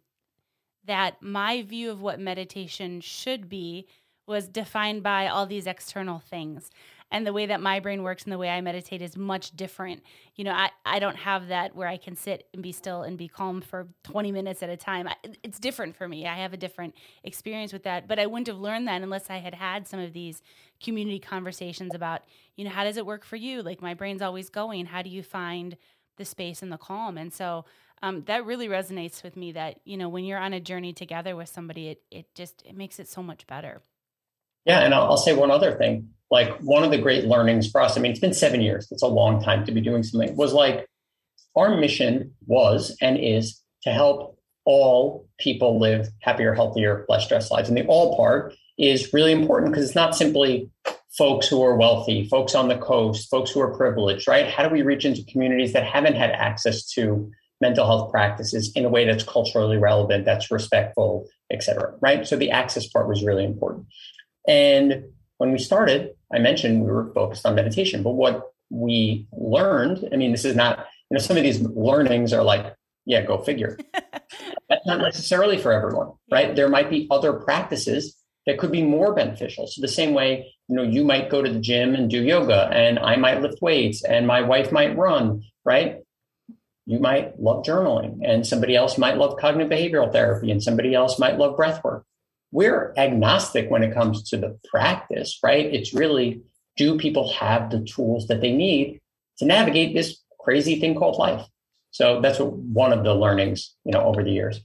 that 0.85 1.21
my 1.21 1.61
view 1.61 1.91
of 1.91 2.01
what 2.01 2.19
meditation 2.19 3.01
should 3.01 3.49
be 3.49 3.87
was 4.25 4.47
defined 4.47 5.03
by 5.03 5.27
all 5.27 5.45
these 5.45 5.67
external 5.67 6.19
things 6.19 6.71
and 7.11 7.25
the 7.25 7.31
way 7.31 7.45
that 7.45 7.61
my 7.61 7.79
brain 7.79 8.03
works 8.03 8.23
and 8.23 8.33
the 8.33 8.37
way 8.37 8.49
I 8.49 8.59
meditate 8.59 9.01
is 9.01 9.15
much 9.15 9.55
different. 9.55 10.03
You 10.35 10.43
know, 10.43 10.51
I, 10.51 10.69
I 10.85 10.99
don't 10.99 11.15
have 11.15 11.47
that 11.47 11.75
where 11.75 11.87
I 11.87 11.97
can 11.97 12.17
sit 12.17 12.47
and 12.53 12.61
be 12.61 12.73
still 12.73 13.03
and 13.03 13.17
be 13.17 13.29
calm 13.29 13.61
for 13.61 13.87
20 14.03 14.31
minutes 14.31 14.61
at 14.61 14.69
a 14.69 14.75
time. 14.75 15.07
I, 15.07 15.15
it's 15.43 15.59
different 15.59 15.95
for 15.95 16.07
me. 16.07 16.27
I 16.27 16.35
have 16.35 16.53
a 16.53 16.57
different 16.57 16.95
experience 17.23 17.71
with 17.71 17.83
that, 17.83 18.07
but 18.07 18.19
I 18.19 18.25
wouldn't 18.25 18.47
have 18.47 18.59
learned 18.59 18.87
that 18.89 19.01
unless 19.01 19.29
I 19.29 19.37
had 19.37 19.53
had 19.53 19.87
some 19.87 20.01
of 20.01 20.11
these 20.11 20.41
community 20.83 21.19
conversations 21.19 21.95
about, 21.95 22.23
you 22.57 22.65
know, 22.65 22.71
how 22.71 22.83
does 22.83 22.97
it 22.97 23.05
work 23.05 23.23
for 23.23 23.37
you? 23.37 23.63
Like 23.63 23.81
my 23.81 23.93
brain's 23.93 24.21
always 24.21 24.49
going. 24.49 24.87
How 24.87 25.01
do 25.01 25.09
you 25.09 25.23
find 25.23 25.77
the 26.17 26.25
space 26.25 26.61
and 26.61 26.71
the 26.71 26.77
calm? 26.77 27.17
And 27.17 27.33
so 27.33 27.63
um, 28.01 28.23
that 28.25 28.45
really 28.45 28.67
resonates 28.67 29.23
with 29.23 29.37
me 29.37 29.53
that, 29.53 29.79
you 29.85 29.95
know, 29.95 30.09
when 30.09 30.25
you're 30.25 30.39
on 30.39 30.53
a 30.53 30.59
journey 30.59 30.91
together 30.91 31.35
with 31.37 31.49
somebody, 31.49 31.87
it, 31.87 32.01
it 32.11 32.35
just, 32.35 32.63
it 32.65 32.75
makes 32.75 32.99
it 32.99 33.07
so 33.07 33.23
much 33.23 33.47
better. 33.47 33.81
Yeah. 34.67 34.81
And 34.81 34.93
I'll, 34.93 35.05
I'll 35.05 35.17
say 35.17 35.33
one 35.33 35.49
other 35.49 35.75
thing 35.75 36.09
like 36.29 36.57
one 36.59 36.83
of 36.83 36.91
the 36.91 36.97
great 36.97 37.25
learnings 37.25 37.69
for 37.69 37.81
us, 37.81 37.97
I 37.97 38.01
mean, 38.01 38.11
it's 38.11 38.19
been 38.19 38.33
seven 38.33 38.61
years, 38.61 38.87
it's 38.91 39.01
a 39.01 39.07
long 39.07 39.41
time 39.41 39.65
to 39.65 39.71
be 39.71 39.81
doing 39.81 40.03
something, 40.03 40.35
was 40.35 40.53
like 40.53 40.87
our 41.55 41.77
mission 41.77 42.33
was 42.45 42.95
and 43.01 43.17
is 43.17 43.61
to 43.83 43.91
help 43.91 44.37
all 44.65 45.27
people 45.39 45.79
live 45.79 46.09
happier, 46.19 46.53
healthier, 46.53 47.05
less 47.07 47.23
stressed 47.23 47.51
lives. 47.51 47.69
And 47.69 47.77
the 47.77 47.85
all 47.85 48.17
part 48.17 48.53
is 48.77 49.13
really 49.13 49.31
important 49.31 49.71
because 49.71 49.85
it's 49.85 49.95
not 49.95 50.15
simply 50.15 50.69
folks 51.17 51.47
who 51.47 51.63
are 51.63 51.77
wealthy, 51.77 52.27
folks 52.27 52.53
on 52.53 52.67
the 52.67 52.77
coast, 52.77 53.29
folks 53.29 53.49
who 53.49 53.61
are 53.61 53.75
privileged, 53.75 54.27
right? 54.27 54.47
How 54.47 54.67
do 54.67 54.73
we 54.73 54.81
reach 54.81 55.05
into 55.05 55.23
communities 55.23 55.73
that 55.73 55.85
haven't 55.85 56.15
had 56.15 56.31
access 56.31 56.85
to 56.91 57.31
mental 57.59 57.87
health 57.87 58.11
practices 58.11 58.71
in 58.75 58.85
a 58.85 58.89
way 58.89 59.05
that's 59.05 59.23
culturally 59.23 59.77
relevant, 59.77 60.25
that's 60.25 60.51
respectful, 60.51 61.27
et 61.49 61.63
cetera, 61.63 61.95
right? 62.01 62.27
So 62.27 62.35
the 62.35 62.51
access 62.51 62.85
part 62.87 63.07
was 63.07 63.23
really 63.23 63.45
important. 63.45 63.87
And 64.47 65.05
when 65.37 65.51
we 65.51 65.59
started, 65.59 66.11
I 66.33 66.39
mentioned 66.39 66.83
we 66.83 66.91
were 66.91 67.11
focused 67.13 67.45
on 67.45 67.55
meditation, 67.55 68.03
but 68.03 68.11
what 68.11 68.51
we 68.69 69.27
learned, 69.31 70.09
I 70.11 70.15
mean, 70.15 70.31
this 70.31 70.45
is 70.45 70.55
not, 70.55 70.79
you 71.09 71.15
know, 71.15 71.19
some 71.19 71.37
of 71.37 71.43
these 71.43 71.61
learnings 71.61 72.33
are 72.33 72.43
like, 72.43 72.73
yeah, 73.05 73.21
go 73.21 73.37
figure. 73.37 73.77
That's 74.69 74.85
not 74.85 74.99
necessarily 74.99 75.57
for 75.57 75.71
everyone, 75.71 76.11
right? 76.29 76.55
There 76.55 76.69
might 76.69 76.89
be 76.89 77.07
other 77.09 77.33
practices 77.33 78.15
that 78.45 78.57
could 78.57 78.71
be 78.71 78.83
more 78.83 79.13
beneficial. 79.13 79.67
So 79.67 79.81
the 79.81 79.87
same 79.87 80.13
way, 80.13 80.53
you 80.67 80.75
know, 80.75 80.83
you 80.83 81.05
might 81.05 81.29
go 81.29 81.41
to 81.41 81.51
the 81.51 81.59
gym 81.59 81.95
and 81.95 82.09
do 82.09 82.21
yoga 82.21 82.69
and 82.71 82.99
I 82.99 83.15
might 83.15 83.41
lift 83.41 83.61
weights 83.61 84.03
and 84.03 84.27
my 84.27 84.41
wife 84.41 84.71
might 84.71 84.97
run, 84.97 85.43
right? 85.63 85.99
You 86.85 86.99
might 86.99 87.39
love 87.39 87.63
journaling 87.65 88.19
and 88.25 88.47
somebody 88.47 88.75
else 88.75 88.97
might 88.97 89.17
love 89.17 89.37
cognitive 89.37 89.71
behavioral 89.71 90.11
therapy 90.11 90.51
and 90.51 90.63
somebody 90.63 90.93
else 90.93 91.19
might 91.19 91.37
love 91.37 91.55
breath 91.55 91.83
work 91.83 92.05
we're 92.51 92.93
agnostic 92.97 93.69
when 93.69 93.83
it 93.83 93.93
comes 93.93 94.29
to 94.29 94.37
the 94.37 94.57
practice, 94.69 95.39
right? 95.43 95.65
It's 95.65 95.93
really 95.93 96.41
do 96.77 96.97
people 96.97 97.31
have 97.33 97.69
the 97.69 97.83
tools 97.83 98.27
that 98.27 98.41
they 98.41 98.53
need 98.53 98.99
to 99.39 99.45
navigate 99.45 99.95
this 99.95 100.21
crazy 100.39 100.79
thing 100.79 100.95
called 100.95 101.17
life? 101.17 101.45
So 101.91 102.21
that's 102.21 102.39
one 102.39 102.93
of 102.93 103.03
the 103.03 103.13
learnings, 103.13 103.75
you 103.83 103.91
know, 103.91 104.03
over 104.03 104.23
the 104.23 104.31
years. 104.31 104.61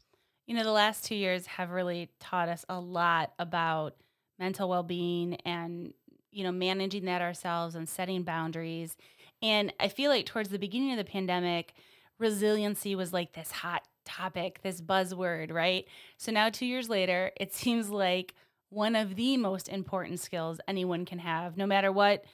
You 0.46 0.54
know, 0.54 0.64
the 0.64 0.72
last 0.72 1.04
two 1.04 1.14
years 1.14 1.46
have 1.46 1.70
really 1.70 2.10
taught 2.20 2.48
us 2.48 2.64
a 2.68 2.78
lot 2.78 3.32
about 3.38 3.96
mental 4.38 4.68
well-being 4.68 5.36
and 5.44 5.94
you 6.32 6.42
know 6.42 6.50
managing 6.50 7.04
that 7.04 7.22
ourselves 7.22 7.74
and 7.74 7.88
setting 7.88 8.22
boundaries. 8.22 8.96
And 9.40 9.72
I 9.78 9.88
feel 9.88 10.10
like 10.10 10.26
towards 10.26 10.48
the 10.48 10.58
beginning 10.58 10.92
of 10.92 10.98
the 10.98 11.10
pandemic, 11.10 11.74
resiliency 12.18 12.94
was 12.94 13.12
like 13.12 13.32
this 13.32 13.50
hot 13.50 13.82
topic, 14.04 14.60
this 14.62 14.80
buzzword, 14.80 15.52
right? 15.52 15.86
So 16.16 16.32
now, 16.32 16.50
two 16.50 16.66
years 16.66 16.88
later, 16.88 17.32
it 17.36 17.52
seems 17.54 17.90
like 17.90 18.34
one 18.70 18.96
of 18.96 19.16
the 19.16 19.36
most 19.36 19.68
important 19.68 20.20
skills 20.20 20.60
anyone 20.66 21.04
can 21.04 21.18
have, 21.18 21.56
no 21.56 21.66
matter 21.66 21.92
what, 21.92 22.24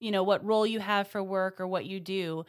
you 0.00 0.10
know, 0.10 0.22
what 0.22 0.44
role 0.44 0.66
you 0.66 0.80
have 0.80 1.06
for 1.06 1.22
work 1.22 1.60
or 1.60 1.66
what 1.66 1.84
you 1.84 2.00
do. 2.00 2.44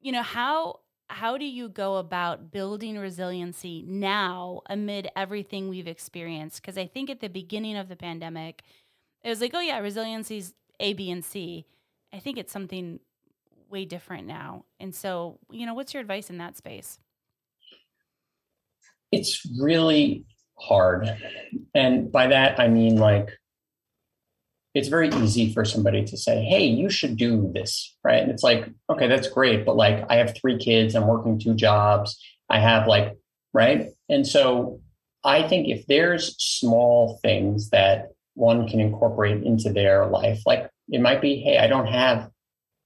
You 0.00 0.12
know, 0.12 0.22
how 0.22 0.80
how 1.08 1.36
do 1.36 1.44
you 1.44 1.68
go 1.68 1.96
about 1.96 2.50
building 2.50 2.98
resiliency 2.98 3.84
now 3.86 4.62
amid 4.68 5.08
everything 5.16 5.68
we've 5.68 5.86
experienced? 5.86 6.60
Because 6.60 6.78
I 6.78 6.86
think 6.86 7.10
at 7.10 7.20
the 7.20 7.28
beginning 7.28 7.76
of 7.76 7.88
the 7.88 7.96
pandemic, 7.96 8.62
it 9.22 9.28
was 9.28 9.40
like, 9.40 9.52
oh 9.54 9.60
yeah, 9.60 9.78
resiliency's 9.78 10.54
A, 10.80 10.92
B, 10.94 11.10
and 11.10 11.24
C. 11.24 11.66
I 12.12 12.18
think 12.18 12.38
it's 12.38 12.52
something 12.52 13.00
way 13.70 13.84
different 13.84 14.26
now. 14.26 14.64
And 14.78 14.94
so, 14.94 15.38
you 15.50 15.66
know, 15.66 15.74
what's 15.74 15.94
your 15.94 16.00
advice 16.00 16.30
in 16.30 16.38
that 16.38 16.56
space? 16.56 16.98
It's 19.14 19.46
really 19.60 20.24
hard. 20.58 21.08
And 21.74 22.10
by 22.10 22.28
that, 22.28 22.58
I 22.58 22.68
mean 22.68 22.96
like, 22.96 23.30
it's 24.74 24.88
very 24.88 25.08
easy 25.08 25.52
for 25.52 25.64
somebody 25.64 26.04
to 26.04 26.16
say, 26.16 26.42
Hey, 26.44 26.66
you 26.66 26.90
should 26.90 27.16
do 27.16 27.50
this. 27.54 27.96
Right. 28.02 28.20
And 28.20 28.30
it's 28.30 28.42
like, 28.42 28.68
okay, 28.90 29.06
that's 29.06 29.28
great. 29.28 29.64
But 29.64 29.76
like, 29.76 30.04
I 30.10 30.16
have 30.16 30.36
three 30.36 30.58
kids, 30.58 30.94
I'm 30.94 31.06
working 31.06 31.38
two 31.38 31.54
jobs. 31.54 32.20
I 32.50 32.58
have 32.58 32.86
like, 32.86 33.16
right. 33.52 33.90
And 34.08 34.26
so 34.26 34.80
I 35.22 35.46
think 35.46 35.68
if 35.68 35.86
there's 35.86 36.36
small 36.38 37.18
things 37.22 37.70
that 37.70 38.08
one 38.34 38.68
can 38.68 38.80
incorporate 38.80 39.44
into 39.44 39.72
their 39.72 40.06
life, 40.06 40.42
like 40.44 40.68
it 40.88 41.00
might 41.00 41.22
be, 41.22 41.36
Hey, 41.36 41.58
I 41.58 41.68
don't 41.68 41.86
have 41.86 42.28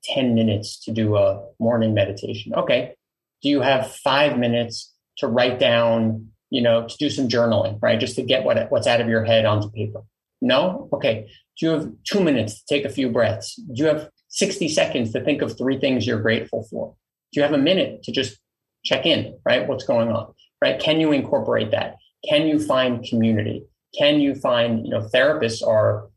10 0.05 0.35
minutes 0.35 0.85
to 0.85 0.93
do 0.93 1.17
a 1.17 1.43
morning 1.59 1.95
meditation. 1.95 2.55
Okay. 2.55 2.95
Do 3.43 3.49
you 3.49 3.63
have 3.63 3.95
five 3.97 4.39
minutes 4.39 4.93
to 5.19 5.27
write 5.27 5.59
down, 5.59 6.29
you 6.51 6.63
know, 6.63 6.87
to 6.87 6.97
do 6.99 7.11
some 7.11 7.29
journaling, 7.29 7.79
right? 7.83 8.01
Just 8.01 8.17
to 8.17 8.23
get 8.23 8.45
what 8.45 8.71
what's 8.71 8.87
out 8.87 9.01
of 9.01 9.09
your 9.09 9.25
head 9.25 9.45
onto 9.45 9.71
paper. 9.71 10.03
No? 10.41 10.89
Okay. 10.93 11.29
Do 11.59 11.67
you 11.67 11.73
have 11.73 11.91
two 12.05 12.21
minutes 12.21 12.61
to 12.61 12.75
take 12.75 12.85
a 12.85 12.91
few 12.91 13.11
breaths? 13.11 13.57
Do 13.57 13.83
you 13.83 13.87
have 13.87 14.09
60 14.29 14.69
seconds 14.69 15.13
to 15.13 15.25
think 15.25 15.43
of 15.43 15.57
three 15.57 15.79
things 15.79 16.07
you're 16.07 16.23
grateful 16.23 16.67
for? 16.71 16.95
Do 17.33 17.41
you 17.41 17.43
have 17.43 17.53
a 17.53 17.59
minute 17.59 18.05
to 18.05 18.13
just 18.13 18.39
check 18.85 19.05
in, 19.05 19.39
right? 19.45 19.67
What's 19.67 19.85
going 19.85 20.11
on, 20.11 20.33
right? 20.63 20.79
Can 20.81 21.01
you 21.01 21.13
incorporate 21.13 21.73
that? 21.73 21.97
Can 22.29 22.47
you 22.47 22.59
find 22.59 23.05
community? 23.05 23.65
Can 23.99 24.21
you 24.21 24.35
find, 24.35 24.85
you 24.85 24.91
know, 24.91 25.09
therapists 25.13 25.67
are 25.67 26.09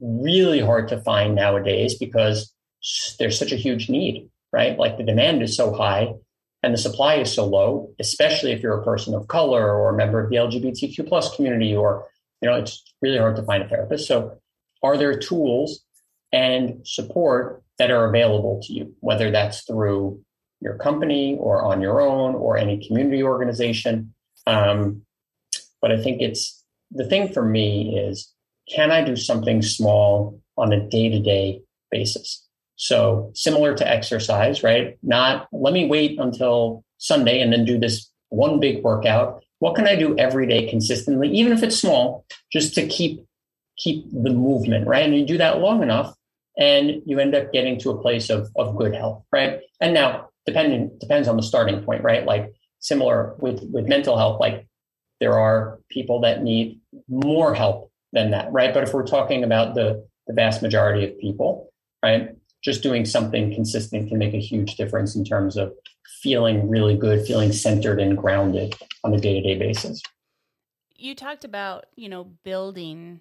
really 0.00 0.60
hard 0.60 0.88
to 0.88 1.00
find 1.00 1.34
nowadays 1.34 1.96
because 1.96 2.52
there's 3.18 3.38
such 3.38 3.52
a 3.52 3.56
huge 3.56 3.88
need, 3.88 4.28
right? 4.52 4.78
Like 4.78 4.96
the 4.96 5.04
demand 5.04 5.42
is 5.42 5.56
so 5.56 5.72
high 5.72 6.14
and 6.62 6.74
the 6.74 6.78
supply 6.78 7.16
is 7.16 7.32
so 7.32 7.46
low, 7.46 7.90
especially 7.98 8.52
if 8.52 8.62
you're 8.62 8.78
a 8.78 8.84
person 8.84 9.14
of 9.14 9.28
color 9.28 9.74
or 9.74 9.90
a 9.90 9.96
member 9.96 10.22
of 10.22 10.30
the 10.30 10.36
LGBTQ 10.36 11.08
plus 11.08 11.34
community, 11.34 11.74
or, 11.74 12.06
you 12.42 12.48
know, 12.48 12.56
it's 12.56 12.82
really 13.00 13.18
hard 13.18 13.36
to 13.36 13.42
find 13.42 13.62
a 13.62 13.68
therapist. 13.68 14.06
So 14.06 14.38
are 14.82 14.96
there 14.96 15.18
tools 15.18 15.84
and 16.32 16.86
support 16.86 17.62
that 17.78 17.90
are 17.90 18.08
available 18.08 18.60
to 18.64 18.72
you, 18.72 18.94
whether 19.00 19.30
that's 19.30 19.64
through 19.64 20.20
your 20.60 20.76
company 20.76 21.36
or 21.40 21.62
on 21.62 21.80
your 21.80 22.00
own 22.00 22.34
or 22.34 22.58
any 22.58 22.86
community 22.86 23.22
organization? 23.22 24.14
Um, 24.46 25.02
but 25.80 25.92
I 25.92 26.02
think 26.02 26.20
it's 26.20 26.62
the 26.90 27.04
thing 27.04 27.32
for 27.32 27.42
me 27.42 27.98
is 27.98 28.32
can 28.68 28.90
I 28.90 29.02
do 29.02 29.16
something 29.16 29.62
small 29.62 30.40
on 30.56 30.72
a 30.72 30.88
day 30.88 31.08
to 31.08 31.20
day 31.20 31.62
basis? 31.90 32.46
So 32.80 33.30
similar 33.34 33.74
to 33.74 33.86
exercise, 33.86 34.62
right? 34.62 34.96
Not 35.02 35.48
let 35.52 35.74
me 35.74 35.86
wait 35.86 36.18
until 36.18 36.82
Sunday 36.96 37.42
and 37.42 37.52
then 37.52 37.66
do 37.66 37.78
this 37.78 38.10
one 38.30 38.58
big 38.58 38.82
workout. 38.82 39.44
What 39.58 39.74
can 39.74 39.86
I 39.86 39.96
do 39.96 40.18
every 40.18 40.46
day 40.46 40.66
consistently, 40.66 41.28
even 41.28 41.52
if 41.52 41.62
it's 41.62 41.76
small, 41.76 42.24
just 42.50 42.74
to 42.76 42.86
keep 42.86 43.22
keep 43.76 44.06
the 44.10 44.30
movement, 44.30 44.86
right? 44.86 45.04
And 45.04 45.14
you 45.14 45.26
do 45.26 45.36
that 45.36 45.60
long 45.60 45.82
enough 45.82 46.14
and 46.56 47.02
you 47.04 47.18
end 47.18 47.34
up 47.34 47.52
getting 47.52 47.78
to 47.80 47.90
a 47.90 48.00
place 48.00 48.30
of, 48.30 48.50
of 48.56 48.76
good 48.76 48.94
health, 48.94 49.24
right? 49.30 49.60
And 49.82 49.92
now 49.92 50.30
depending 50.46 50.90
depends 51.00 51.28
on 51.28 51.36
the 51.36 51.42
starting 51.42 51.82
point, 51.82 52.02
right? 52.02 52.24
Like 52.24 52.54
similar 52.78 53.34
with 53.40 53.62
with 53.70 53.86
mental 53.88 54.16
health, 54.16 54.40
like 54.40 54.66
there 55.20 55.38
are 55.38 55.80
people 55.90 56.22
that 56.22 56.42
need 56.42 56.80
more 57.10 57.54
help 57.54 57.92
than 58.14 58.30
that, 58.30 58.50
right? 58.50 58.72
But 58.72 58.84
if 58.84 58.94
we're 58.94 59.06
talking 59.06 59.44
about 59.44 59.74
the, 59.74 60.08
the 60.26 60.32
vast 60.32 60.62
majority 60.62 61.06
of 61.06 61.18
people, 61.18 61.70
right, 62.02 62.34
just 62.62 62.82
doing 62.82 63.04
something 63.04 63.54
consistent 63.54 64.08
can 64.08 64.18
make 64.18 64.34
a 64.34 64.40
huge 64.40 64.76
difference 64.76 65.16
in 65.16 65.24
terms 65.24 65.56
of 65.56 65.72
feeling 66.22 66.68
really 66.68 66.96
good, 66.96 67.26
feeling 67.26 67.52
centered 67.52 68.00
and 68.00 68.16
grounded 68.16 68.74
on 69.04 69.14
a 69.14 69.18
day 69.18 69.34
to 69.34 69.40
day 69.40 69.58
basis. 69.58 70.02
You 70.94 71.14
talked 71.14 71.44
about, 71.44 71.86
you 71.96 72.08
know, 72.08 72.24
building 72.44 73.20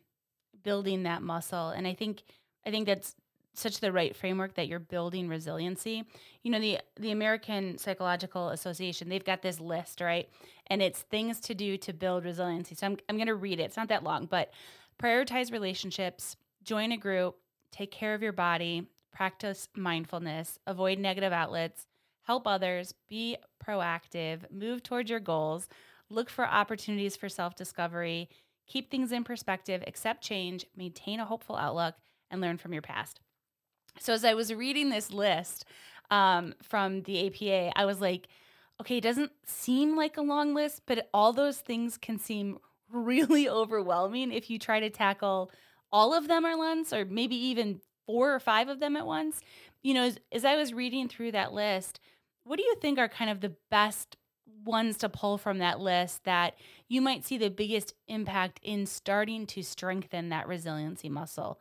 building 0.61 1.03
that 1.03 1.21
muscle 1.21 1.69
and 1.69 1.87
I 1.87 1.93
think 1.93 2.23
I 2.65 2.71
think 2.71 2.85
that's 2.85 3.15
such 3.53 3.79
the 3.79 3.91
right 3.91 4.15
framework 4.15 4.55
that 4.55 4.67
you're 4.67 4.79
building 4.79 5.27
resiliency. 5.27 6.03
You 6.43 6.51
know, 6.51 6.59
the 6.59 6.79
the 6.99 7.11
American 7.11 7.77
Psychological 7.77 8.49
Association, 8.49 9.09
they've 9.09 9.23
got 9.23 9.41
this 9.41 9.59
list, 9.59 10.01
right? 10.01 10.29
And 10.67 10.81
it's 10.81 11.01
things 11.03 11.39
to 11.41 11.55
do 11.55 11.77
to 11.77 11.93
build 11.93 12.25
resiliency. 12.25 12.75
So 12.75 12.87
I'm 12.87 12.97
I'm 13.07 13.17
going 13.17 13.27
to 13.27 13.35
read 13.35 13.59
it. 13.59 13.63
It's 13.63 13.77
not 13.77 13.89
that 13.89 14.03
long, 14.03 14.25
but 14.25 14.51
prioritize 15.01 15.51
relationships, 15.51 16.35
join 16.63 16.91
a 16.91 16.97
group, 16.97 17.37
take 17.71 17.91
care 17.91 18.13
of 18.13 18.21
your 18.21 18.33
body, 18.33 18.87
practice 19.11 19.67
mindfulness, 19.75 20.57
avoid 20.67 20.99
negative 20.99 21.33
outlets, 21.33 21.85
help 22.23 22.45
others, 22.47 22.93
be 23.09 23.37
proactive, 23.63 24.51
move 24.51 24.83
towards 24.83 25.09
your 25.09 25.19
goals, 25.19 25.67
look 26.09 26.29
for 26.29 26.45
opportunities 26.47 27.15
for 27.15 27.29
self-discovery, 27.29 28.29
keep 28.67 28.89
things 28.89 29.11
in 29.11 29.23
perspective, 29.23 29.83
accept 29.87 30.23
change, 30.23 30.65
maintain 30.75 31.19
a 31.19 31.25
hopeful 31.25 31.55
outlook, 31.55 31.95
and 32.29 32.41
learn 32.41 32.57
from 32.57 32.73
your 32.73 32.81
past. 32.81 33.19
So 33.99 34.13
as 34.13 34.23
I 34.23 34.33
was 34.33 34.53
reading 34.53 34.89
this 34.89 35.11
list 35.11 35.65
um, 36.11 36.53
from 36.61 37.01
the 37.03 37.27
APA, 37.27 37.77
I 37.77 37.85
was 37.85 37.99
like, 37.99 38.27
okay, 38.79 38.97
it 38.97 39.03
doesn't 39.03 39.31
seem 39.45 39.97
like 39.97 40.17
a 40.17 40.21
long 40.21 40.53
list, 40.53 40.83
but 40.85 41.09
all 41.13 41.33
those 41.33 41.57
things 41.57 41.97
can 41.97 42.17
seem 42.19 42.59
really 42.91 43.49
overwhelming 43.49 44.31
if 44.31 44.49
you 44.49 44.57
try 44.57 44.79
to 44.79 44.89
tackle 44.89 45.51
all 45.91 46.13
of 46.13 46.27
them 46.27 46.45
at 46.45 46.57
once, 46.57 46.93
or 46.93 47.05
maybe 47.05 47.35
even 47.35 47.81
four 48.09 48.33
or 48.33 48.39
five 48.39 48.69
of 48.69 48.79
them 48.79 48.97
at 48.97 49.05
once. 49.05 49.39
You 49.83 49.93
know, 49.93 50.03
as, 50.05 50.17
as 50.31 50.43
I 50.43 50.55
was 50.55 50.73
reading 50.73 51.07
through 51.07 51.33
that 51.33 51.53
list, 51.53 51.99
what 52.43 52.57
do 52.57 52.63
you 52.63 52.73
think 52.81 52.97
are 52.97 53.07
kind 53.07 53.29
of 53.29 53.39
the 53.39 53.53
best 53.69 54.17
ones 54.65 54.97
to 54.97 55.09
pull 55.09 55.37
from 55.37 55.59
that 55.59 55.79
list 55.79 56.23
that 56.23 56.55
you 56.87 57.01
might 57.01 57.23
see 57.23 57.37
the 57.37 57.51
biggest 57.51 57.93
impact 58.07 58.59
in 58.63 58.87
starting 58.87 59.45
to 59.45 59.61
strengthen 59.61 60.29
that 60.29 60.47
resiliency 60.47 61.07
muscle? 61.07 61.59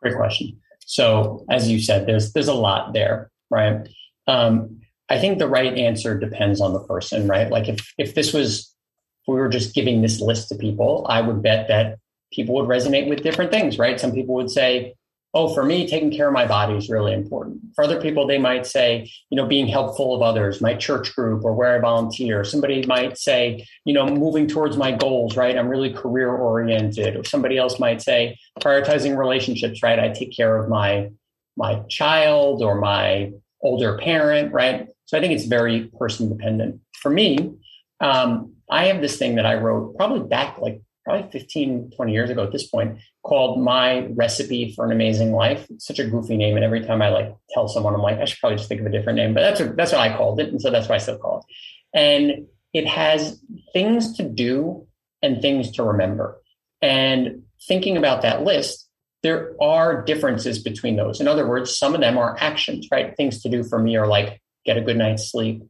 Great 0.00 0.16
question. 0.16 0.58
So, 0.86 1.44
as 1.50 1.70
you 1.70 1.80
said, 1.80 2.06
there's 2.06 2.32
there's 2.32 2.48
a 2.48 2.54
lot 2.54 2.94
there, 2.94 3.30
right? 3.50 3.86
Um, 4.26 4.80
I 5.10 5.18
think 5.18 5.38
the 5.38 5.48
right 5.48 5.76
answer 5.76 6.18
depends 6.18 6.62
on 6.62 6.72
the 6.72 6.84
person, 6.84 7.28
right? 7.28 7.50
Like 7.50 7.68
if 7.68 7.92
if 7.98 8.14
this 8.14 8.32
was 8.32 8.74
if 9.20 9.28
we 9.28 9.34
were 9.34 9.50
just 9.50 9.74
giving 9.74 10.00
this 10.00 10.18
list 10.22 10.48
to 10.48 10.54
people, 10.54 11.04
I 11.10 11.20
would 11.20 11.42
bet 11.42 11.68
that 11.68 11.98
people 12.32 12.54
would 12.56 12.68
resonate 12.68 13.08
with 13.08 13.22
different 13.22 13.50
things, 13.50 13.78
right? 13.78 13.98
Some 14.00 14.12
people 14.12 14.34
would 14.34 14.50
say, 14.50 14.94
oh, 15.34 15.52
for 15.54 15.64
me, 15.64 15.86
taking 15.86 16.10
care 16.10 16.28
of 16.28 16.32
my 16.32 16.46
body 16.46 16.74
is 16.74 16.88
really 16.88 17.12
important. 17.12 17.60
For 17.74 17.84
other 17.84 18.00
people, 18.00 18.26
they 18.26 18.38
might 18.38 18.66
say, 18.66 19.10
you 19.30 19.36
know, 19.36 19.46
being 19.46 19.66
helpful 19.66 20.14
of 20.14 20.22
others, 20.22 20.60
my 20.60 20.74
church 20.74 21.14
group 21.14 21.44
or 21.44 21.52
where 21.54 21.76
I 21.76 21.78
volunteer. 21.78 22.44
Somebody 22.44 22.86
might 22.86 23.18
say, 23.18 23.66
you 23.84 23.92
know, 23.92 24.06
moving 24.06 24.46
towards 24.46 24.76
my 24.76 24.92
goals, 24.92 25.36
right? 25.36 25.56
I'm 25.56 25.68
really 25.68 25.92
career 25.92 26.30
oriented. 26.34 27.16
Or 27.16 27.24
somebody 27.24 27.58
else 27.58 27.78
might 27.78 28.00
say, 28.00 28.38
prioritizing 28.60 29.16
relationships, 29.18 29.82
right? 29.82 29.98
I 29.98 30.08
take 30.08 30.34
care 30.34 30.56
of 30.56 30.68
my 30.68 31.10
my 31.56 31.80
child 31.88 32.62
or 32.62 32.80
my 32.80 33.32
older 33.60 33.98
parent, 33.98 34.52
right? 34.52 34.88
So 35.06 35.18
I 35.18 35.20
think 35.20 35.32
it's 35.32 35.46
very 35.46 35.90
person 35.98 36.28
dependent. 36.28 36.80
For 37.02 37.10
me, 37.10 37.54
um, 38.00 38.54
I 38.70 38.86
have 38.86 39.00
this 39.00 39.16
thing 39.16 39.36
that 39.36 39.46
I 39.46 39.54
wrote 39.54 39.96
probably 39.96 40.28
back 40.28 40.58
like 40.58 40.80
probably 41.08 41.30
15, 41.30 41.92
20 41.96 42.12
years 42.12 42.28
ago 42.28 42.44
at 42.44 42.52
this 42.52 42.66
point 42.66 42.98
called 43.22 43.62
My 43.62 44.06
Recipe 44.14 44.74
for 44.74 44.84
an 44.84 44.92
Amazing 44.92 45.32
Life. 45.32 45.66
It's 45.70 45.86
such 45.86 45.98
a 45.98 46.06
goofy 46.06 46.36
name. 46.36 46.56
And 46.56 46.64
every 46.64 46.84
time 46.84 47.00
I 47.00 47.08
like 47.08 47.34
tell 47.50 47.66
someone, 47.66 47.94
I'm 47.94 48.02
like, 48.02 48.18
I 48.18 48.26
should 48.26 48.38
probably 48.40 48.58
just 48.58 48.68
think 48.68 48.82
of 48.82 48.86
a 48.86 48.90
different 48.90 49.16
name, 49.16 49.32
but 49.32 49.40
that's, 49.40 49.60
a, 49.60 49.72
that's 49.72 49.92
what 49.92 50.02
I 50.02 50.14
called 50.14 50.38
it. 50.38 50.50
And 50.50 50.60
so 50.60 50.70
that's 50.70 50.86
why 50.86 50.96
I 50.96 50.98
still 50.98 51.16
call 51.16 51.38
it. 51.38 51.98
And 51.98 52.46
it 52.74 52.86
has 52.86 53.42
things 53.72 54.18
to 54.18 54.22
do 54.22 54.86
and 55.22 55.40
things 55.40 55.72
to 55.72 55.82
remember. 55.82 56.42
And 56.82 57.44
thinking 57.66 57.96
about 57.96 58.20
that 58.22 58.44
list, 58.44 58.86
there 59.22 59.56
are 59.62 60.02
differences 60.04 60.58
between 60.58 60.96
those. 60.96 61.22
In 61.22 61.26
other 61.26 61.48
words, 61.48 61.76
some 61.76 61.94
of 61.94 62.02
them 62.02 62.18
are 62.18 62.36
actions, 62.38 62.86
right? 62.92 63.16
Things 63.16 63.42
to 63.42 63.48
do 63.48 63.64
for 63.64 63.78
me 63.78 63.96
are 63.96 64.06
like 64.06 64.42
get 64.66 64.76
a 64.76 64.82
good 64.82 64.98
night's 64.98 65.32
sleep, 65.32 65.62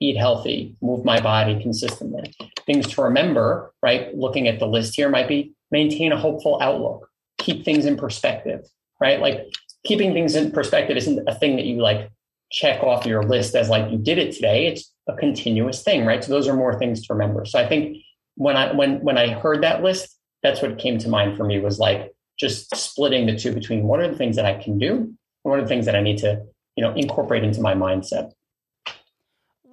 eat 0.00 0.16
healthy, 0.16 0.76
move 0.82 1.04
my 1.04 1.20
body 1.20 1.60
consistently. 1.60 2.34
Things 2.66 2.86
to 2.88 3.02
remember, 3.02 3.72
right? 3.82 4.14
Looking 4.16 4.48
at 4.48 4.58
the 4.58 4.66
list 4.66 4.94
here 4.94 5.08
might 5.08 5.28
be 5.28 5.54
maintain 5.70 6.12
a 6.12 6.18
hopeful 6.18 6.58
outlook, 6.60 7.08
keep 7.38 7.64
things 7.64 7.86
in 7.86 7.96
perspective, 7.96 8.66
right? 9.00 9.20
Like 9.20 9.46
keeping 9.84 10.12
things 10.12 10.34
in 10.34 10.52
perspective 10.52 10.96
isn't 10.96 11.28
a 11.28 11.34
thing 11.34 11.56
that 11.56 11.64
you 11.64 11.80
like 11.80 12.10
check 12.50 12.82
off 12.82 13.06
your 13.06 13.22
list 13.22 13.54
as 13.54 13.68
like 13.68 13.90
you 13.90 13.98
did 13.98 14.18
it 14.18 14.32
today. 14.32 14.66
It's 14.66 14.92
a 15.08 15.14
continuous 15.14 15.82
thing, 15.82 16.04
right? 16.04 16.22
So 16.22 16.32
those 16.32 16.48
are 16.48 16.54
more 16.54 16.78
things 16.78 17.06
to 17.06 17.14
remember. 17.14 17.44
So 17.44 17.58
I 17.58 17.68
think 17.68 17.98
when 18.36 18.56
I 18.56 18.72
when 18.72 19.00
when 19.00 19.18
I 19.18 19.28
heard 19.28 19.62
that 19.62 19.82
list, 19.82 20.16
that's 20.42 20.62
what 20.62 20.78
came 20.78 20.98
to 20.98 21.08
mind 21.08 21.36
for 21.36 21.44
me 21.44 21.58
was 21.58 21.78
like 21.78 22.12
just 22.38 22.74
splitting 22.76 23.26
the 23.26 23.36
two 23.36 23.52
between 23.52 23.84
what 23.84 24.00
are 24.00 24.08
the 24.08 24.16
things 24.16 24.36
that 24.36 24.44
I 24.44 24.54
can 24.54 24.78
do 24.78 24.94
and 24.94 25.16
what 25.42 25.58
are 25.58 25.62
the 25.62 25.68
things 25.68 25.86
that 25.86 25.96
I 25.96 26.02
need 26.02 26.18
to, 26.18 26.42
you 26.76 26.84
know, 26.84 26.92
incorporate 26.92 27.44
into 27.44 27.60
my 27.60 27.74
mindset. 27.74 28.32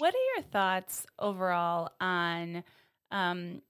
What 0.03 0.13
are 0.13 0.35
your 0.35 0.43
thoughts 0.51 1.07
overall 1.17 1.89
on 2.01 2.65
um, 3.09 3.61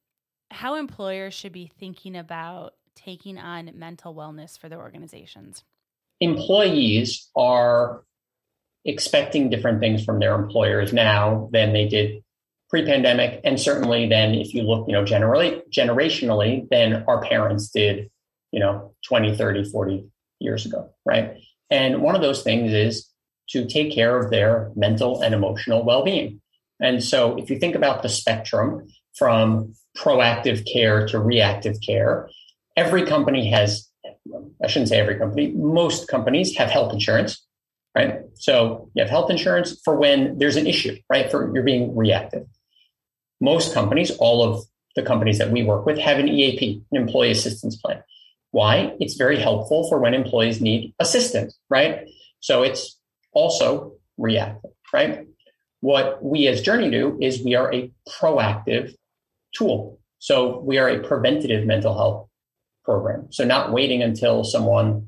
how 0.49 0.73
employers 0.73 1.31
should 1.31 1.51
be 1.51 1.71
thinking 1.79 2.15
about 2.15 2.73
taking 2.95 3.37
on 3.37 3.69
mental 3.75 4.15
wellness 4.15 4.57
for 4.57 4.67
their 4.67 4.79
organizations? 4.79 5.63
Employees 6.19 7.29
are 7.35 8.03
expecting 8.83 9.51
different 9.51 9.79
things 9.79 10.03
from 10.03 10.17
their 10.17 10.33
employers 10.33 10.91
now 10.91 11.49
than 11.53 11.71
they 11.71 11.87
did 11.87 12.23
pre-pandemic 12.67 13.39
and 13.43 13.61
certainly 13.61 14.07
then 14.09 14.33
if 14.33 14.55
you 14.55 14.63
look 14.63 14.87
you 14.87 14.93
know 14.93 15.05
generally 15.05 15.61
generationally 15.71 16.67
than 16.69 17.03
our 17.07 17.21
parents 17.21 17.69
did 17.69 18.09
you 18.51 18.59
know 18.59 18.95
20 19.07 19.37
30 19.37 19.69
40 19.69 20.09
years 20.39 20.65
ago 20.65 20.89
right 21.05 21.35
and 21.69 22.01
one 22.01 22.15
of 22.15 22.23
those 22.23 22.41
things 22.41 22.73
is 22.73 23.12
to 23.53 23.65
take 23.67 23.93
care 23.93 24.17
of 24.19 24.31
their 24.31 24.71
mental 24.75 25.21
and 25.21 25.33
emotional 25.33 25.83
well 25.83 26.03
being. 26.03 26.41
And 26.81 27.03
so, 27.03 27.37
if 27.37 27.49
you 27.49 27.59
think 27.59 27.75
about 27.75 28.01
the 28.01 28.09
spectrum 28.09 28.87
from 29.15 29.73
proactive 29.95 30.67
care 30.71 31.07
to 31.07 31.19
reactive 31.19 31.77
care, 31.85 32.29
every 32.75 33.05
company 33.05 33.49
has, 33.51 33.87
I 34.61 34.67
shouldn't 34.67 34.89
say 34.89 34.99
every 34.99 35.17
company, 35.17 35.51
most 35.51 36.07
companies 36.07 36.57
have 36.57 36.71
health 36.71 36.91
insurance, 36.91 37.45
right? 37.95 38.21
So, 38.33 38.89
you 38.95 39.03
have 39.03 39.09
health 39.09 39.29
insurance 39.29 39.79
for 39.85 39.95
when 39.95 40.39
there's 40.39 40.55
an 40.55 40.67
issue, 40.67 40.97
right? 41.09 41.29
For 41.29 41.53
you're 41.53 41.63
being 41.63 41.95
reactive. 41.95 42.47
Most 43.39 43.73
companies, 43.73 44.09
all 44.17 44.43
of 44.43 44.65
the 44.95 45.03
companies 45.03 45.37
that 45.37 45.51
we 45.51 45.63
work 45.63 45.85
with 45.85 45.99
have 45.99 46.17
an 46.17 46.27
EAP, 46.27 46.81
an 46.91 47.01
employee 47.01 47.31
assistance 47.31 47.75
plan. 47.75 48.03
Why? 48.51 48.95
It's 48.99 49.15
very 49.15 49.39
helpful 49.39 49.87
for 49.89 49.99
when 49.99 50.13
employees 50.13 50.59
need 50.61 50.93
assistance, 50.99 51.57
right? 51.69 52.07
So 52.39 52.61
it's 52.63 52.97
also 53.33 53.93
reactive, 54.17 54.71
right? 54.93 55.27
What 55.81 56.23
we 56.23 56.47
as 56.47 56.61
Journey 56.61 56.89
do 56.89 57.17
is 57.21 57.43
we 57.43 57.55
are 57.55 57.73
a 57.73 57.91
proactive 58.07 58.95
tool. 59.55 59.99
So 60.19 60.59
we 60.59 60.77
are 60.77 60.87
a 60.87 60.99
preventative 60.99 61.65
mental 61.65 61.93
health 61.93 62.29
program. 62.85 63.27
So 63.31 63.43
not 63.43 63.71
waiting 63.71 64.01
until 64.01 64.43
someone 64.43 65.07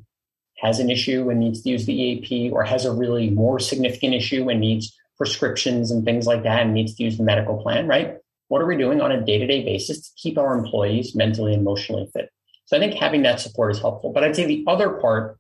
has 0.57 0.79
an 0.79 0.89
issue 0.89 1.29
and 1.29 1.39
needs 1.39 1.61
to 1.61 1.69
use 1.69 1.85
the 1.85 1.93
EAP 1.93 2.51
or 2.51 2.63
has 2.63 2.85
a 2.85 2.91
really 2.91 3.29
more 3.29 3.59
significant 3.59 4.13
issue 4.13 4.49
and 4.49 4.59
needs 4.59 4.95
prescriptions 5.17 5.91
and 5.91 6.03
things 6.03 6.25
like 6.25 6.43
that 6.43 6.61
and 6.61 6.73
needs 6.73 6.95
to 6.95 7.03
use 7.03 7.17
the 7.17 7.23
medical 7.23 7.61
plan, 7.61 7.87
right? 7.87 8.17
What 8.47 8.61
are 8.61 8.65
we 8.65 8.77
doing 8.77 9.01
on 9.01 9.11
a 9.11 9.21
day 9.21 9.37
to 9.39 9.47
day 9.47 9.63
basis 9.63 10.07
to 10.07 10.13
keep 10.17 10.37
our 10.37 10.57
employees 10.57 11.15
mentally 11.15 11.53
and 11.53 11.61
emotionally 11.61 12.09
fit? 12.13 12.29
So 12.65 12.77
I 12.77 12.79
think 12.79 12.95
having 12.95 13.23
that 13.23 13.39
support 13.39 13.71
is 13.71 13.79
helpful. 13.79 14.11
But 14.11 14.23
I'd 14.23 14.35
say 14.35 14.45
the 14.45 14.63
other 14.67 14.89
part, 14.89 15.37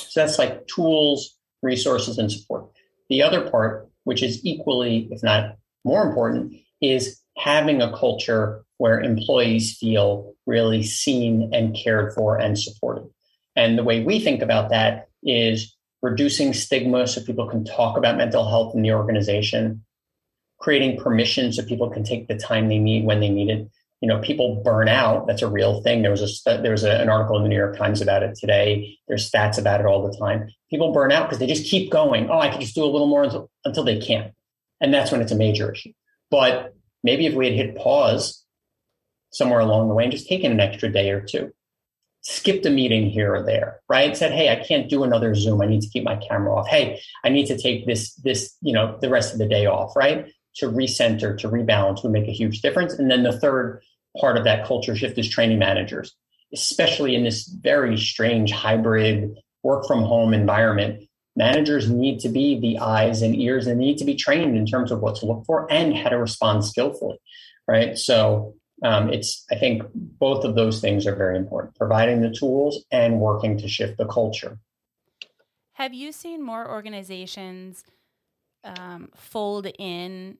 so 0.00 0.20
that's 0.20 0.38
like 0.38 0.66
tools, 0.66 1.36
resources, 1.64 2.18
and 2.18 2.30
support. 2.30 2.66
The 3.08 3.22
other 3.22 3.50
part, 3.50 3.88
which 4.04 4.22
is 4.22 4.44
equally, 4.44 5.08
if 5.10 5.22
not 5.22 5.56
more 5.84 6.06
important, 6.06 6.54
is 6.80 7.20
having 7.36 7.82
a 7.82 7.96
culture 7.96 8.64
where 8.78 9.00
employees 9.00 9.76
feel 9.76 10.34
really 10.46 10.82
seen 10.82 11.50
and 11.52 11.76
cared 11.76 12.12
for 12.14 12.36
and 12.36 12.58
supported. 12.58 13.08
And 13.56 13.78
the 13.78 13.84
way 13.84 14.04
we 14.04 14.20
think 14.20 14.42
about 14.42 14.70
that 14.70 15.08
is 15.22 15.74
reducing 16.02 16.52
stigma 16.52 17.06
so 17.06 17.22
people 17.22 17.48
can 17.48 17.64
talk 17.64 17.96
about 17.96 18.16
mental 18.16 18.48
health 18.48 18.74
in 18.74 18.82
the 18.82 18.92
organization, 18.92 19.84
creating 20.58 21.00
permission 21.00 21.52
so 21.52 21.64
people 21.64 21.88
can 21.88 22.04
take 22.04 22.28
the 22.28 22.36
time 22.36 22.68
they 22.68 22.78
need 22.78 23.04
when 23.04 23.20
they 23.20 23.30
need 23.30 23.48
it, 23.48 23.70
you 24.04 24.08
know 24.08 24.18
people 24.18 24.60
burn 24.62 24.86
out. 24.86 25.26
That's 25.26 25.40
a 25.40 25.48
real 25.48 25.80
thing. 25.80 26.02
There 26.02 26.10
was 26.10 26.42
a 26.46 26.58
there 26.60 26.72
was 26.72 26.84
an 26.84 27.08
article 27.08 27.38
in 27.38 27.42
the 27.42 27.48
new 27.48 27.56
york 27.56 27.78
times 27.78 28.02
about 28.02 28.22
it 28.22 28.34
today. 28.34 28.98
There's 29.08 29.30
stats 29.30 29.58
about 29.58 29.80
it 29.80 29.86
all 29.86 30.06
the 30.06 30.14
time. 30.18 30.50
People 30.68 30.92
burn 30.92 31.10
out 31.10 31.22
because 31.26 31.38
they 31.38 31.46
just 31.46 31.70
keep 31.70 31.90
going. 31.90 32.28
Oh 32.28 32.38
i 32.38 32.50
can 32.50 32.60
just 32.60 32.74
do 32.74 32.84
a 32.84 32.92
little 32.92 33.06
more 33.06 33.24
until, 33.24 33.50
until 33.64 33.82
they 33.82 33.98
can't 33.98 34.34
and 34.82 34.92
that's 34.92 35.10
when 35.10 35.22
it's 35.22 35.32
a 35.32 35.36
major 35.36 35.72
issue. 35.72 35.92
But 36.30 36.74
maybe 37.02 37.24
if 37.24 37.32
we 37.32 37.46
had 37.46 37.54
hit 37.54 37.76
pause 37.76 38.44
somewhere 39.32 39.60
along 39.60 39.88
the 39.88 39.94
way 39.94 40.04
and 40.04 40.12
just 40.12 40.28
taken 40.28 40.52
an 40.52 40.60
extra 40.60 40.92
day 40.92 41.08
or 41.10 41.22
two 41.22 41.50
skipped 42.20 42.66
a 42.66 42.70
meeting 42.70 43.08
here 43.08 43.34
or 43.34 43.42
there 43.42 43.80
right? 43.88 44.14
Said 44.14 44.32
hey 44.32 44.50
i 44.50 44.62
can't 44.62 44.90
do 44.90 45.02
another 45.02 45.34
zoom. 45.34 45.62
I 45.62 45.66
need 45.66 45.80
to 45.80 45.88
keep 45.88 46.04
my 46.04 46.16
camera 46.16 46.54
off. 46.54 46.68
Hey 46.68 47.00
i 47.24 47.30
need 47.30 47.46
to 47.46 47.56
take 47.56 47.86
this 47.86 48.12
this 48.16 48.54
you 48.60 48.74
know 48.74 48.98
the 49.00 49.08
rest 49.08 49.32
of 49.32 49.38
the 49.38 49.48
day 49.48 49.64
off 49.64 49.96
right? 49.96 50.26
To 50.56 50.68
recenter 50.68 51.38
to 51.38 51.48
rebalance 51.48 52.02
would 52.02 52.12
make 52.12 52.28
a 52.28 52.32
huge 52.32 52.60
difference. 52.60 52.92
And 52.92 53.10
then 53.10 53.22
the 53.22 53.38
third 53.40 53.80
part 54.18 54.36
of 54.36 54.44
that 54.44 54.66
culture 54.66 54.94
shift 54.96 55.18
is 55.18 55.28
training 55.28 55.58
managers, 55.58 56.14
especially 56.52 57.14
in 57.14 57.24
this 57.24 57.46
very 57.46 57.96
strange 57.96 58.52
hybrid 58.52 59.36
work 59.62 59.86
from 59.86 60.02
home 60.02 60.34
environment. 60.34 61.08
Managers 61.36 61.90
need 61.90 62.20
to 62.20 62.28
be 62.28 62.60
the 62.60 62.78
eyes 62.78 63.22
and 63.22 63.34
ears 63.34 63.66
and 63.66 63.78
need 63.78 63.98
to 63.98 64.04
be 64.04 64.14
trained 64.14 64.56
in 64.56 64.66
terms 64.66 64.92
of 64.92 65.00
what 65.00 65.16
to 65.16 65.26
look 65.26 65.44
for 65.46 65.70
and 65.70 65.96
how 65.96 66.10
to 66.10 66.18
respond 66.18 66.64
skillfully. 66.64 67.18
Right. 67.66 67.98
So 67.98 68.54
um, 68.82 69.12
it's, 69.12 69.44
I 69.50 69.56
think 69.56 69.82
both 69.94 70.44
of 70.44 70.54
those 70.54 70.80
things 70.80 71.06
are 71.06 71.16
very 71.16 71.36
important 71.36 71.74
providing 71.76 72.20
the 72.20 72.30
tools 72.30 72.84
and 72.92 73.18
working 73.18 73.58
to 73.58 73.68
shift 73.68 73.96
the 73.96 74.06
culture. 74.06 74.58
Have 75.72 75.92
you 75.92 76.12
seen 76.12 76.40
more 76.40 76.70
organizations 76.70 77.84
um, 78.62 79.10
fold 79.16 79.66
in 79.78 80.38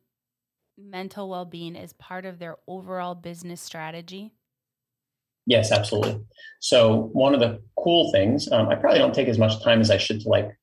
mental 0.77 1.29
well 1.29 1.45
being 1.45 1.77
as 1.77 1.93
part 1.93 2.25
of 2.25 2.39
their 2.39 2.57
overall 2.67 3.15
business 3.15 3.61
strategy? 3.61 4.33
Yes, 5.47 5.71
absolutely. 5.71 6.25
So, 6.61 7.11
one 7.13 7.35
of 7.35 7.41
the 7.41 7.63
cool 7.79 8.11
things, 8.13 8.51
um, 8.51 8.69
I 8.69 8.77
probably 8.77 8.99
don't 8.99 9.15
take 9.15 9.29
as 9.29 9.39
much 9.39 9.63
time 9.63 9.81
as 9.81 9.91
I 9.91 9.99
should 9.99 10.21
to 10.23 10.29
like 10.29 10.57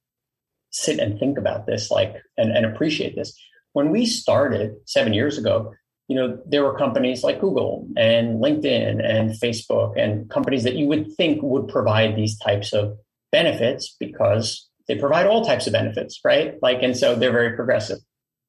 sit 0.72 1.00
and 1.00 1.20
think 1.20 1.38
about 1.38 1.66
this, 1.66 1.92
like, 1.92 2.16
and, 2.38 2.52
and 2.52 2.66
appreciate 2.66 3.16
this. 3.16 3.38
When 3.74 3.92
we 3.92 4.06
started 4.06 4.76
seven 4.86 5.14
years 5.14 5.38
ago, 5.38 5.74
you 6.08 6.16
know, 6.16 6.40
there 6.46 6.64
were 6.64 6.78
companies 6.78 7.24
like 7.24 7.40
Google 7.40 7.88
and 7.96 8.42
LinkedIn 8.42 9.02
and 9.04 9.30
Facebook 9.32 9.98
and 9.98 10.30
companies 10.30 10.64
that 10.64 10.76
you 10.76 10.88
would 10.88 11.16
think 11.16 11.42
would 11.42 11.68
provide 11.68 12.16
these 12.16 12.38
types 12.40 12.74
of 12.74 12.98
benefits 13.32 13.96
because 14.00 14.68
they 14.88 14.96
provide 14.96 15.28
all 15.28 15.46
types 15.46 15.68
of 15.68 15.74
benefits, 15.74 16.20
right? 16.26 16.56
Like, 16.62 16.80
and 16.82 16.98
so 16.98 17.16
they're 17.16 17.32
very 17.32 17.56
progressive. 17.56 18.00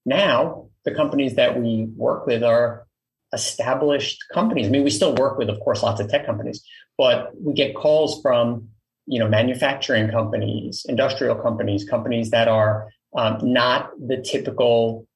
Now, 0.04 0.70
the 0.84 0.94
companies 0.94 1.36
that 1.36 1.60
we 1.60 1.88
work 1.96 2.26
with 2.26 2.42
are 2.42 2.86
established 3.32 4.24
companies. 4.32 4.66
I 4.66 4.70
mean, 4.70 4.84
we 4.84 4.90
still 4.90 5.14
work 5.14 5.38
with, 5.38 5.48
of 5.48 5.58
course, 5.60 5.82
lots 5.82 6.00
of 6.00 6.08
tech 6.10 6.26
companies, 6.26 6.64
but 6.98 7.30
we 7.40 7.54
get 7.54 7.74
calls 7.74 8.20
from 8.20 8.68
you 9.06 9.18
know 9.18 9.28
manufacturing 9.28 10.10
companies, 10.10 10.86
industrial 10.88 11.36
companies, 11.36 11.84
companies 11.84 12.30
that 12.30 12.48
are 12.48 12.88
um, 13.16 13.38
not 13.42 13.90
the 13.98 14.22
typical 14.22 15.06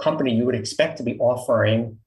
company 0.00 0.34
you 0.34 0.46
would 0.46 0.54
expect 0.54 0.98
to 0.98 1.02
be 1.02 1.18
offering 1.18 1.98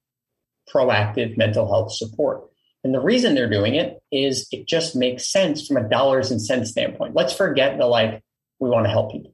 proactive 0.73 1.37
mental 1.37 1.67
health 1.67 1.93
support. 1.93 2.43
And 2.83 2.93
the 2.93 2.99
reason 2.99 3.35
they're 3.35 3.49
doing 3.49 3.75
it 3.75 3.99
is 4.11 4.47
it 4.51 4.67
just 4.67 4.95
makes 4.95 5.31
sense 5.31 5.67
from 5.67 5.77
a 5.77 5.87
dollars 5.87 6.31
and 6.31 6.41
cents 6.41 6.71
standpoint. 6.71 7.15
Let's 7.15 7.33
forget 7.33 7.77
the 7.77 7.85
like, 7.85 8.21
we 8.59 8.69
want 8.69 8.85
to 8.85 8.89
help 8.89 9.11
people. 9.11 9.33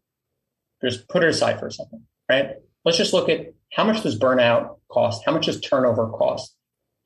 Just 0.83 1.07
put 1.07 1.23
it 1.23 1.29
aside 1.29 1.59
for 1.59 1.67
a 1.67 1.71
second 1.71 2.05
right? 2.29 2.51
Let's 2.85 2.97
just 2.97 3.13
look 3.13 3.29
at 3.29 3.53
how 3.73 3.83
much 3.83 4.03
does 4.03 4.17
burnout 4.17 4.77
cost? 4.89 5.23
How 5.25 5.31
much 5.31 5.45
does 5.45 5.59
turnover 5.59 6.09
cost? 6.09 6.55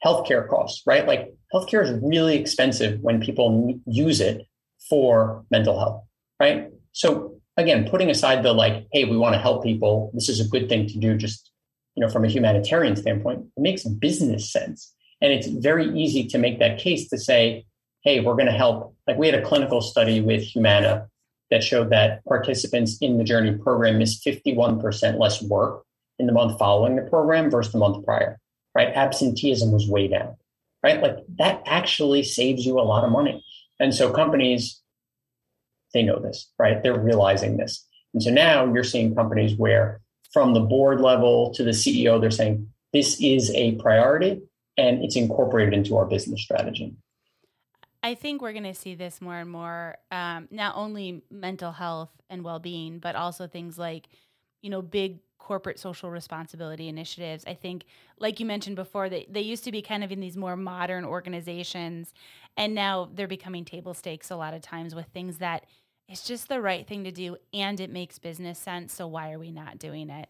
Healthcare 0.05 0.47
costs, 0.47 0.83
right? 0.85 1.07
Like 1.07 1.33
healthcare 1.53 1.83
is 1.83 1.99
really 2.03 2.35
expensive 2.35 2.99
when 3.01 3.21
people 3.21 3.79
use 3.85 4.19
it 4.19 4.47
for 4.89 5.45
mental 5.49 5.79
health, 5.79 6.03
right? 6.39 6.69
So 6.91 7.39
again, 7.57 7.87
putting 7.89 8.09
aside 8.09 8.43
the 8.43 8.53
like, 8.53 8.87
hey, 8.91 9.05
we 9.05 9.17
want 9.17 9.33
to 9.33 9.39
help 9.39 9.63
people. 9.63 10.11
This 10.13 10.29
is 10.29 10.39
a 10.39 10.47
good 10.47 10.69
thing 10.69 10.87
to 10.87 10.97
do 10.97 11.15
just, 11.15 11.51
you 11.95 12.01
know, 12.01 12.09
from 12.09 12.25
a 12.25 12.27
humanitarian 12.27 12.95
standpoint, 12.95 13.45
it 13.55 13.61
makes 13.61 13.83
business 13.83 14.51
sense. 14.51 14.93
And 15.21 15.31
it's 15.31 15.47
very 15.47 15.87
easy 15.97 16.27
to 16.27 16.37
make 16.37 16.59
that 16.59 16.79
case 16.79 17.09
to 17.09 17.17
say, 17.17 17.65
hey, 18.03 18.19
we're 18.19 18.33
going 18.33 18.47
to 18.47 18.51
help. 18.51 18.95
Like 19.07 19.17
we 19.17 19.27
had 19.27 19.39
a 19.39 19.45
clinical 19.45 19.81
study 19.81 20.19
with 20.19 20.43
Humana 20.43 21.07
that 21.53 21.63
showed 21.63 21.91
that 21.91 22.25
participants 22.25 22.97
in 22.99 23.19
the 23.19 23.23
Journey 23.23 23.55
program 23.55 23.99
missed 23.99 24.25
51% 24.25 25.19
less 25.19 25.39
work 25.39 25.83
in 26.17 26.25
the 26.25 26.33
month 26.33 26.57
following 26.57 26.95
the 26.95 27.03
program 27.03 27.51
versus 27.51 27.71
the 27.71 27.77
month 27.77 28.03
prior, 28.03 28.39
right? 28.73 28.87
Absenteeism 28.87 29.71
was 29.71 29.87
way 29.87 30.07
down, 30.07 30.35
right? 30.81 30.99
Like 30.99 31.17
that 31.37 31.61
actually 31.67 32.23
saves 32.23 32.65
you 32.65 32.79
a 32.79 32.81
lot 32.81 33.03
of 33.03 33.11
money. 33.11 33.45
And 33.79 33.93
so 33.93 34.11
companies, 34.11 34.81
they 35.93 36.01
know 36.01 36.19
this, 36.19 36.49
right? 36.57 36.81
They're 36.81 36.99
realizing 36.99 37.57
this. 37.57 37.87
And 38.15 38.23
so 38.23 38.31
now 38.31 38.73
you're 38.73 38.83
seeing 38.83 39.13
companies 39.13 39.55
where 39.55 40.01
from 40.31 40.55
the 40.55 40.59
board 40.59 41.01
level 41.01 41.53
to 41.53 41.63
the 41.63 41.69
CEO, 41.69 42.19
they're 42.19 42.31
saying 42.31 42.67
this 42.93 43.21
is 43.21 43.51
a 43.53 43.73
priority 43.75 44.41
and 44.75 45.03
it's 45.03 45.15
incorporated 45.15 45.75
into 45.75 45.97
our 45.97 46.05
business 46.07 46.41
strategy. 46.41 46.95
I 48.03 48.15
think 48.15 48.41
we're 48.41 48.51
going 48.51 48.65
to 48.65 48.73
see 48.73 48.95
this 48.95 49.21
more 49.21 49.37
and 49.37 49.49
more, 49.49 49.95
um, 50.11 50.49
not 50.51 50.75
only 50.75 51.23
mental 51.31 51.71
health 51.71 52.09
and 52.29 52.43
well 52.43 52.59
being, 52.59 52.99
but 52.99 53.15
also 53.15 53.47
things 53.47 53.77
like, 53.77 54.09
you 54.61 54.69
know, 54.69 54.81
big 54.81 55.19
corporate 55.37 55.79
social 55.79 56.09
responsibility 56.09 56.89
initiatives. 56.89 57.45
I 57.47 57.53
think, 57.53 57.85
like 58.19 58.39
you 58.39 58.45
mentioned 58.45 58.75
before, 58.75 59.09
they, 59.09 59.25
they 59.29 59.41
used 59.41 59.63
to 59.63 59.71
be 59.71 59.81
kind 59.81 60.03
of 60.03 60.11
in 60.11 60.19
these 60.19 60.35
more 60.35 60.57
modern 60.57 61.05
organizations, 61.05 62.13
and 62.57 62.75
now 62.75 63.09
they're 63.13 63.27
becoming 63.27 63.63
table 63.63 63.93
stakes 63.93 64.29
a 64.29 64.35
lot 64.35 64.53
of 64.53 64.61
times 64.61 64.93
with 64.93 65.07
things 65.07 65.37
that 65.37 65.65
it's 66.09 66.27
just 66.27 66.49
the 66.49 66.61
right 66.61 66.85
thing 66.85 67.05
to 67.05 67.11
do 67.11 67.37
and 67.53 67.79
it 67.79 67.89
makes 67.89 68.19
business 68.19 68.59
sense. 68.59 68.93
So, 68.93 69.07
why 69.07 69.31
are 69.31 69.39
we 69.39 69.51
not 69.51 69.79
doing 69.79 70.09
it? 70.09 70.29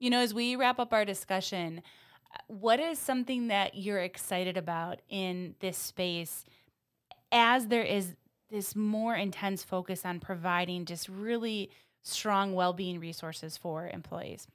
You 0.00 0.10
know, 0.10 0.20
as 0.20 0.32
we 0.32 0.56
wrap 0.56 0.78
up 0.78 0.92
our 0.92 1.04
discussion, 1.04 1.82
what 2.48 2.80
is 2.80 2.98
something 2.98 3.48
that 3.48 3.74
you're 3.74 4.00
excited 4.00 4.56
about 4.56 5.00
in 5.10 5.54
this 5.60 5.76
space? 5.76 6.44
As 7.32 7.66
there 7.66 7.82
is 7.82 8.14
this 8.50 8.76
more 8.76 9.14
intense 9.14 9.64
focus 9.64 10.04
on 10.04 10.20
providing 10.20 10.84
just 10.84 11.08
really 11.08 11.70
strong 12.02 12.54
well-being 12.54 13.00
resources 13.00 13.56
for 13.56 13.88
employees. 13.88 14.46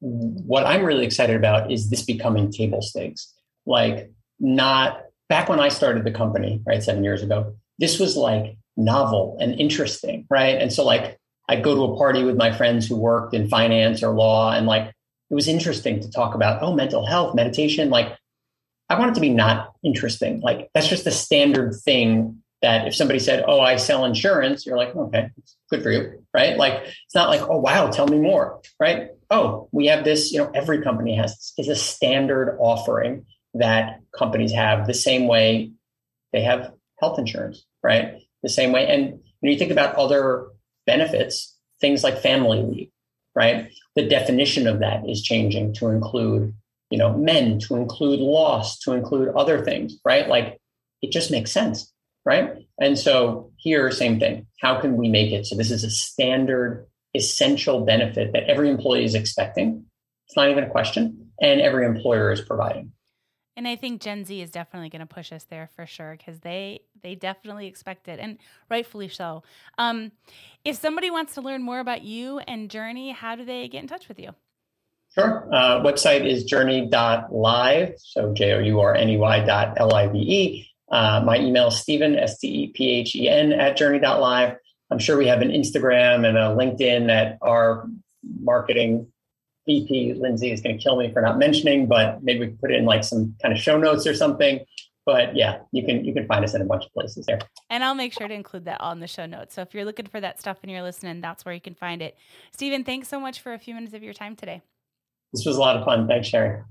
What 0.00 0.66
i'm 0.66 0.84
really 0.84 1.06
excited 1.06 1.36
about 1.36 1.72
is 1.72 1.88
this 1.88 2.02
becoming 2.02 2.50
table 2.50 2.82
stakes. 2.82 3.32
Like 3.64 4.10
not 4.40 5.00
back 5.28 5.48
when 5.48 5.60
i 5.60 5.68
started 5.68 6.04
the 6.04 6.10
company 6.10 6.60
right 6.66 6.82
seven 6.82 7.04
years 7.04 7.22
ago 7.22 7.54
this 7.78 7.98
was 7.98 8.16
like 8.16 8.58
novel 8.76 9.38
and 9.40 9.58
interesting 9.58 10.26
right? 10.28 10.60
And 10.60 10.72
so 10.72 10.84
like 10.84 11.18
i'd 11.48 11.62
go 11.62 11.74
to 11.74 11.92
a 11.92 11.96
party 11.96 12.24
with 12.24 12.36
my 12.36 12.50
friends 12.50 12.88
who 12.88 12.96
worked 12.96 13.34
in 13.34 13.48
finance 13.48 14.02
or 14.02 14.10
law 14.14 14.52
and 14.52 14.66
like 14.66 14.88
it 15.30 15.34
was 15.34 15.48
interesting 15.48 16.00
to 16.00 16.10
talk 16.10 16.34
about 16.34 16.62
oh 16.62 16.74
mental 16.74 17.06
health 17.06 17.34
meditation 17.34 17.90
like 17.90 18.16
I 18.88 18.98
want 18.98 19.12
it 19.12 19.14
to 19.14 19.20
be 19.20 19.30
not 19.30 19.72
interesting. 19.84 20.40
Like 20.40 20.70
that's 20.74 20.88
just 20.88 21.04
the 21.04 21.10
standard 21.10 21.74
thing 21.74 22.42
that 22.62 22.86
if 22.86 22.94
somebody 22.94 23.18
said, 23.18 23.44
"Oh, 23.46 23.60
I 23.60 23.76
sell 23.76 24.04
insurance," 24.04 24.66
you're 24.66 24.76
like, 24.76 24.94
"Okay, 24.94 25.30
good 25.70 25.82
for 25.82 25.90
you," 25.90 26.24
right? 26.32 26.56
Like 26.56 26.82
it's 26.84 27.14
not 27.14 27.28
like, 27.28 27.42
"Oh, 27.42 27.58
wow, 27.58 27.88
tell 27.88 28.06
me 28.06 28.18
more," 28.18 28.60
right? 28.80 29.10
Oh, 29.30 29.68
we 29.72 29.86
have 29.86 30.04
this. 30.04 30.32
You 30.32 30.38
know, 30.38 30.50
every 30.54 30.82
company 30.82 31.16
has 31.16 31.52
is 31.58 31.68
a 31.68 31.76
standard 31.76 32.56
offering 32.60 33.26
that 33.54 34.00
companies 34.16 34.52
have 34.52 34.86
the 34.86 34.94
same 34.94 35.26
way 35.26 35.72
they 36.32 36.42
have 36.42 36.72
health 37.00 37.18
insurance, 37.18 37.64
right? 37.82 38.20
The 38.42 38.48
same 38.48 38.72
way. 38.72 38.86
And 38.86 39.20
when 39.40 39.52
you 39.52 39.58
think 39.58 39.70
about 39.70 39.94
other 39.94 40.48
benefits, 40.86 41.56
things 41.80 42.02
like 42.02 42.18
family 42.18 42.62
leave, 42.62 42.90
right? 43.34 43.70
The 43.94 44.08
definition 44.08 44.66
of 44.66 44.80
that 44.80 45.08
is 45.08 45.22
changing 45.22 45.74
to 45.74 45.88
include, 45.88 46.54
you 46.90 46.98
know, 46.98 47.16
men, 47.16 47.58
to 47.60 47.76
include 47.76 48.20
loss, 48.20 48.78
to 48.80 48.92
include 48.92 49.28
other 49.36 49.64
things, 49.64 49.96
right? 50.04 50.28
Like 50.28 50.60
it 51.02 51.12
just 51.12 51.30
makes 51.30 51.50
sense, 51.50 51.92
right? 52.24 52.66
And 52.80 52.98
so 52.98 53.52
here, 53.56 53.90
same 53.90 54.18
thing. 54.18 54.46
How 54.60 54.80
can 54.80 54.96
we 54.96 55.08
make 55.08 55.32
it 55.32 55.46
so 55.46 55.56
this 55.56 55.70
is 55.70 55.84
a 55.84 55.90
standard, 55.90 56.86
essential 57.14 57.84
benefit 57.84 58.32
that 58.32 58.44
every 58.44 58.70
employee 58.70 59.04
is 59.04 59.14
expecting? 59.14 59.86
It's 60.26 60.36
not 60.36 60.50
even 60.50 60.64
a 60.64 60.70
question, 60.70 61.30
and 61.40 61.60
every 61.60 61.86
employer 61.86 62.32
is 62.32 62.40
providing. 62.40 62.92
And 63.56 63.68
I 63.68 63.76
think 63.76 64.00
Gen 64.00 64.24
Z 64.24 64.40
is 64.40 64.50
definitely 64.50 64.88
going 64.88 65.06
to 65.06 65.14
push 65.14 65.30
us 65.32 65.44
there 65.44 65.68
for 65.76 65.86
sure 65.86 66.16
because 66.16 66.40
they 66.40 66.80
they 67.02 67.14
definitely 67.14 67.66
expect 67.66 68.08
it, 68.08 68.18
and 68.18 68.38
rightfully 68.70 69.08
so. 69.08 69.42
Um, 69.78 70.10
if 70.64 70.76
somebody 70.76 71.10
wants 71.10 71.34
to 71.34 71.40
learn 71.40 71.62
more 71.62 71.78
about 71.78 72.02
you 72.02 72.38
and 72.40 72.70
Journey, 72.70 73.12
how 73.12 73.36
do 73.36 73.44
they 73.44 73.68
get 73.68 73.82
in 73.82 73.88
touch 73.88 74.08
with 74.08 74.18
you? 74.18 74.30
Sure. 75.14 75.48
Uh, 75.52 75.80
website 75.80 76.26
is 76.26 76.44
journey.live, 76.44 77.94
so 77.98 78.34
J 78.34 78.52
O 78.54 78.58
U 78.58 78.80
R 78.80 78.94
N 78.94 79.08
E 79.08 79.16
Y 79.16 79.44
dot 79.44 79.74
L 79.76 79.94
I 79.94 80.08
V 80.08 80.18
E. 80.18 80.68
Uh, 80.90 81.22
my 81.24 81.38
email 81.38 81.68
is 81.68 81.76
Stephen, 81.76 82.16
S 82.16 82.38
T 82.38 82.48
E 82.48 82.66
P 82.74 82.90
H 82.90 83.14
E 83.14 83.28
N, 83.28 83.52
at 83.52 83.76
journey.live. 83.76 84.56
I'm 84.90 84.98
sure 84.98 85.16
we 85.16 85.28
have 85.28 85.40
an 85.40 85.50
Instagram 85.50 86.26
and 86.26 86.36
a 86.36 86.54
LinkedIn 86.54 87.06
that 87.06 87.38
our 87.42 87.88
marketing 88.40 89.06
VP, 89.66 90.14
Lindsay, 90.14 90.50
is 90.50 90.60
going 90.60 90.76
to 90.76 90.82
kill 90.82 90.96
me 90.96 91.12
for 91.12 91.22
not 91.22 91.38
mentioning, 91.38 91.86
but 91.86 92.22
maybe 92.22 92.40
we 92.40 92.46
can 92.48 92.58
put 92.58 92.70
it 92.70 92.78
in 92.78 92.84
like 92.84 93.04
some 93.04 93.34
kind 93.40 93.54
of 93.54 93.60
show 93.60 93.78
notes 93.78 94.06
or 94.06 94.14
something. 94.14 94.64
But 95.06 95.36
yeah, 95.36 95.60
you 95.70 95.84
can 95.84 96.04
you 96.04 96.12
can 96.12 96.26
find 96.26 96.44
us 96.44 96.54
in 96.54 96.62
a 96.62 96.64
bunch 96.64 96.86
of 96.86 96.92
places 96.92 97.26
there. 97.26 97.38
And 97.70 97.84
I'll 97.84 97.94
make 97.94 98.12
sure 98.12 98.26
to 98.26 98.34
include 98.34 98.64
that 98.64 98.80
on 98.80 99.00
the 99.00 99.06
show 99.06 99.26
notes. 99.26 99.54
So 99.54 99.62
if 99.62 99.74
you're 99.74 99.84
looking 99.84 100.06
for 100.06 100.20
that 100.20 100.40
stuff 100.40 100.58
and 100.62 100.72
you're 100.72 100.82
listening, 100.82 101.20
that's 101.20 101.44
where 101.44 101.54
you 101.54 101.60
can 101.60 101.74
find 101.74 102.02
it. 102.02 102.16
Stephen, 102.52 102.84
thanks 102.84 103.08
so 103.08 103.20
much 103.20 103.40
for 103.40 103.52
a 103.52 103.58
few 103.58 103.74
minutes 103.74 103.94
of 103.94 104.02
your 104.02 104.14
time 104.14 104.34
today. 104.34 104.62
This 105.34 105.46
was 105.46 105.56
a 105.56 105.60
lot 105.60 105.76
of 105.76 105.84
fun. 105.84 106.06
Thanks, 106.06 106.28
Sherry. 106.28 106.62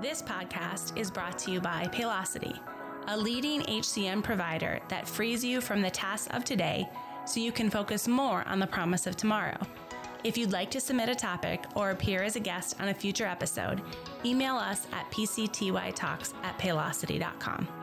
This 0.00 0.22
podcast 0.22 0.96
is 0.96 1.10
brought 1.10 1.36
to 1.40 1.50
you 1.50 1.60
by 1.60 1.86
Paylocity, 1.86 2.56
a 3.08 3.16
leading 3.16 3.62
HCM 3.62 4.22
provider 4.22 4.78
that 4.88 5.08
frees 5.08 5.44
you 5.44 5.60
from 5.60 5.82
the 5.82 5.90
tasks 5.90 6.32
of 6.32 6.44
today 6.44 6.88
so 7.26 7.40
you 7.40 7.50
can 7.50 7.68
focus 7.68 8.06
more 8.06 8.46
on 8.46 8.60
the 8.60 8.66
promise 8.66 9.08
of 9.08 9.16
tomorrow. 9.16 9.58
If 10.22 10.38
you'd 10.38 10.52
like 10.52 10.70
to 10.70 10.80
submit 10.80 11.08
a 11.08 11.14
topic 11.16 11.64
or 11.74 11.90
appear 11.90 12.22
as 12.22 12.36
a 12.36 12.40
guest 12.40 12.80
on 12.80 12.88
a 12.88 12.94
future 12.94 13.26
episode, 13.26 13.82
email 14.24 14.54
us 14.54 14.86
at 14.92 15.10
pctytalks 15.10 16.32
at 16.44 16.58
paylocity.com. 16.60 17.79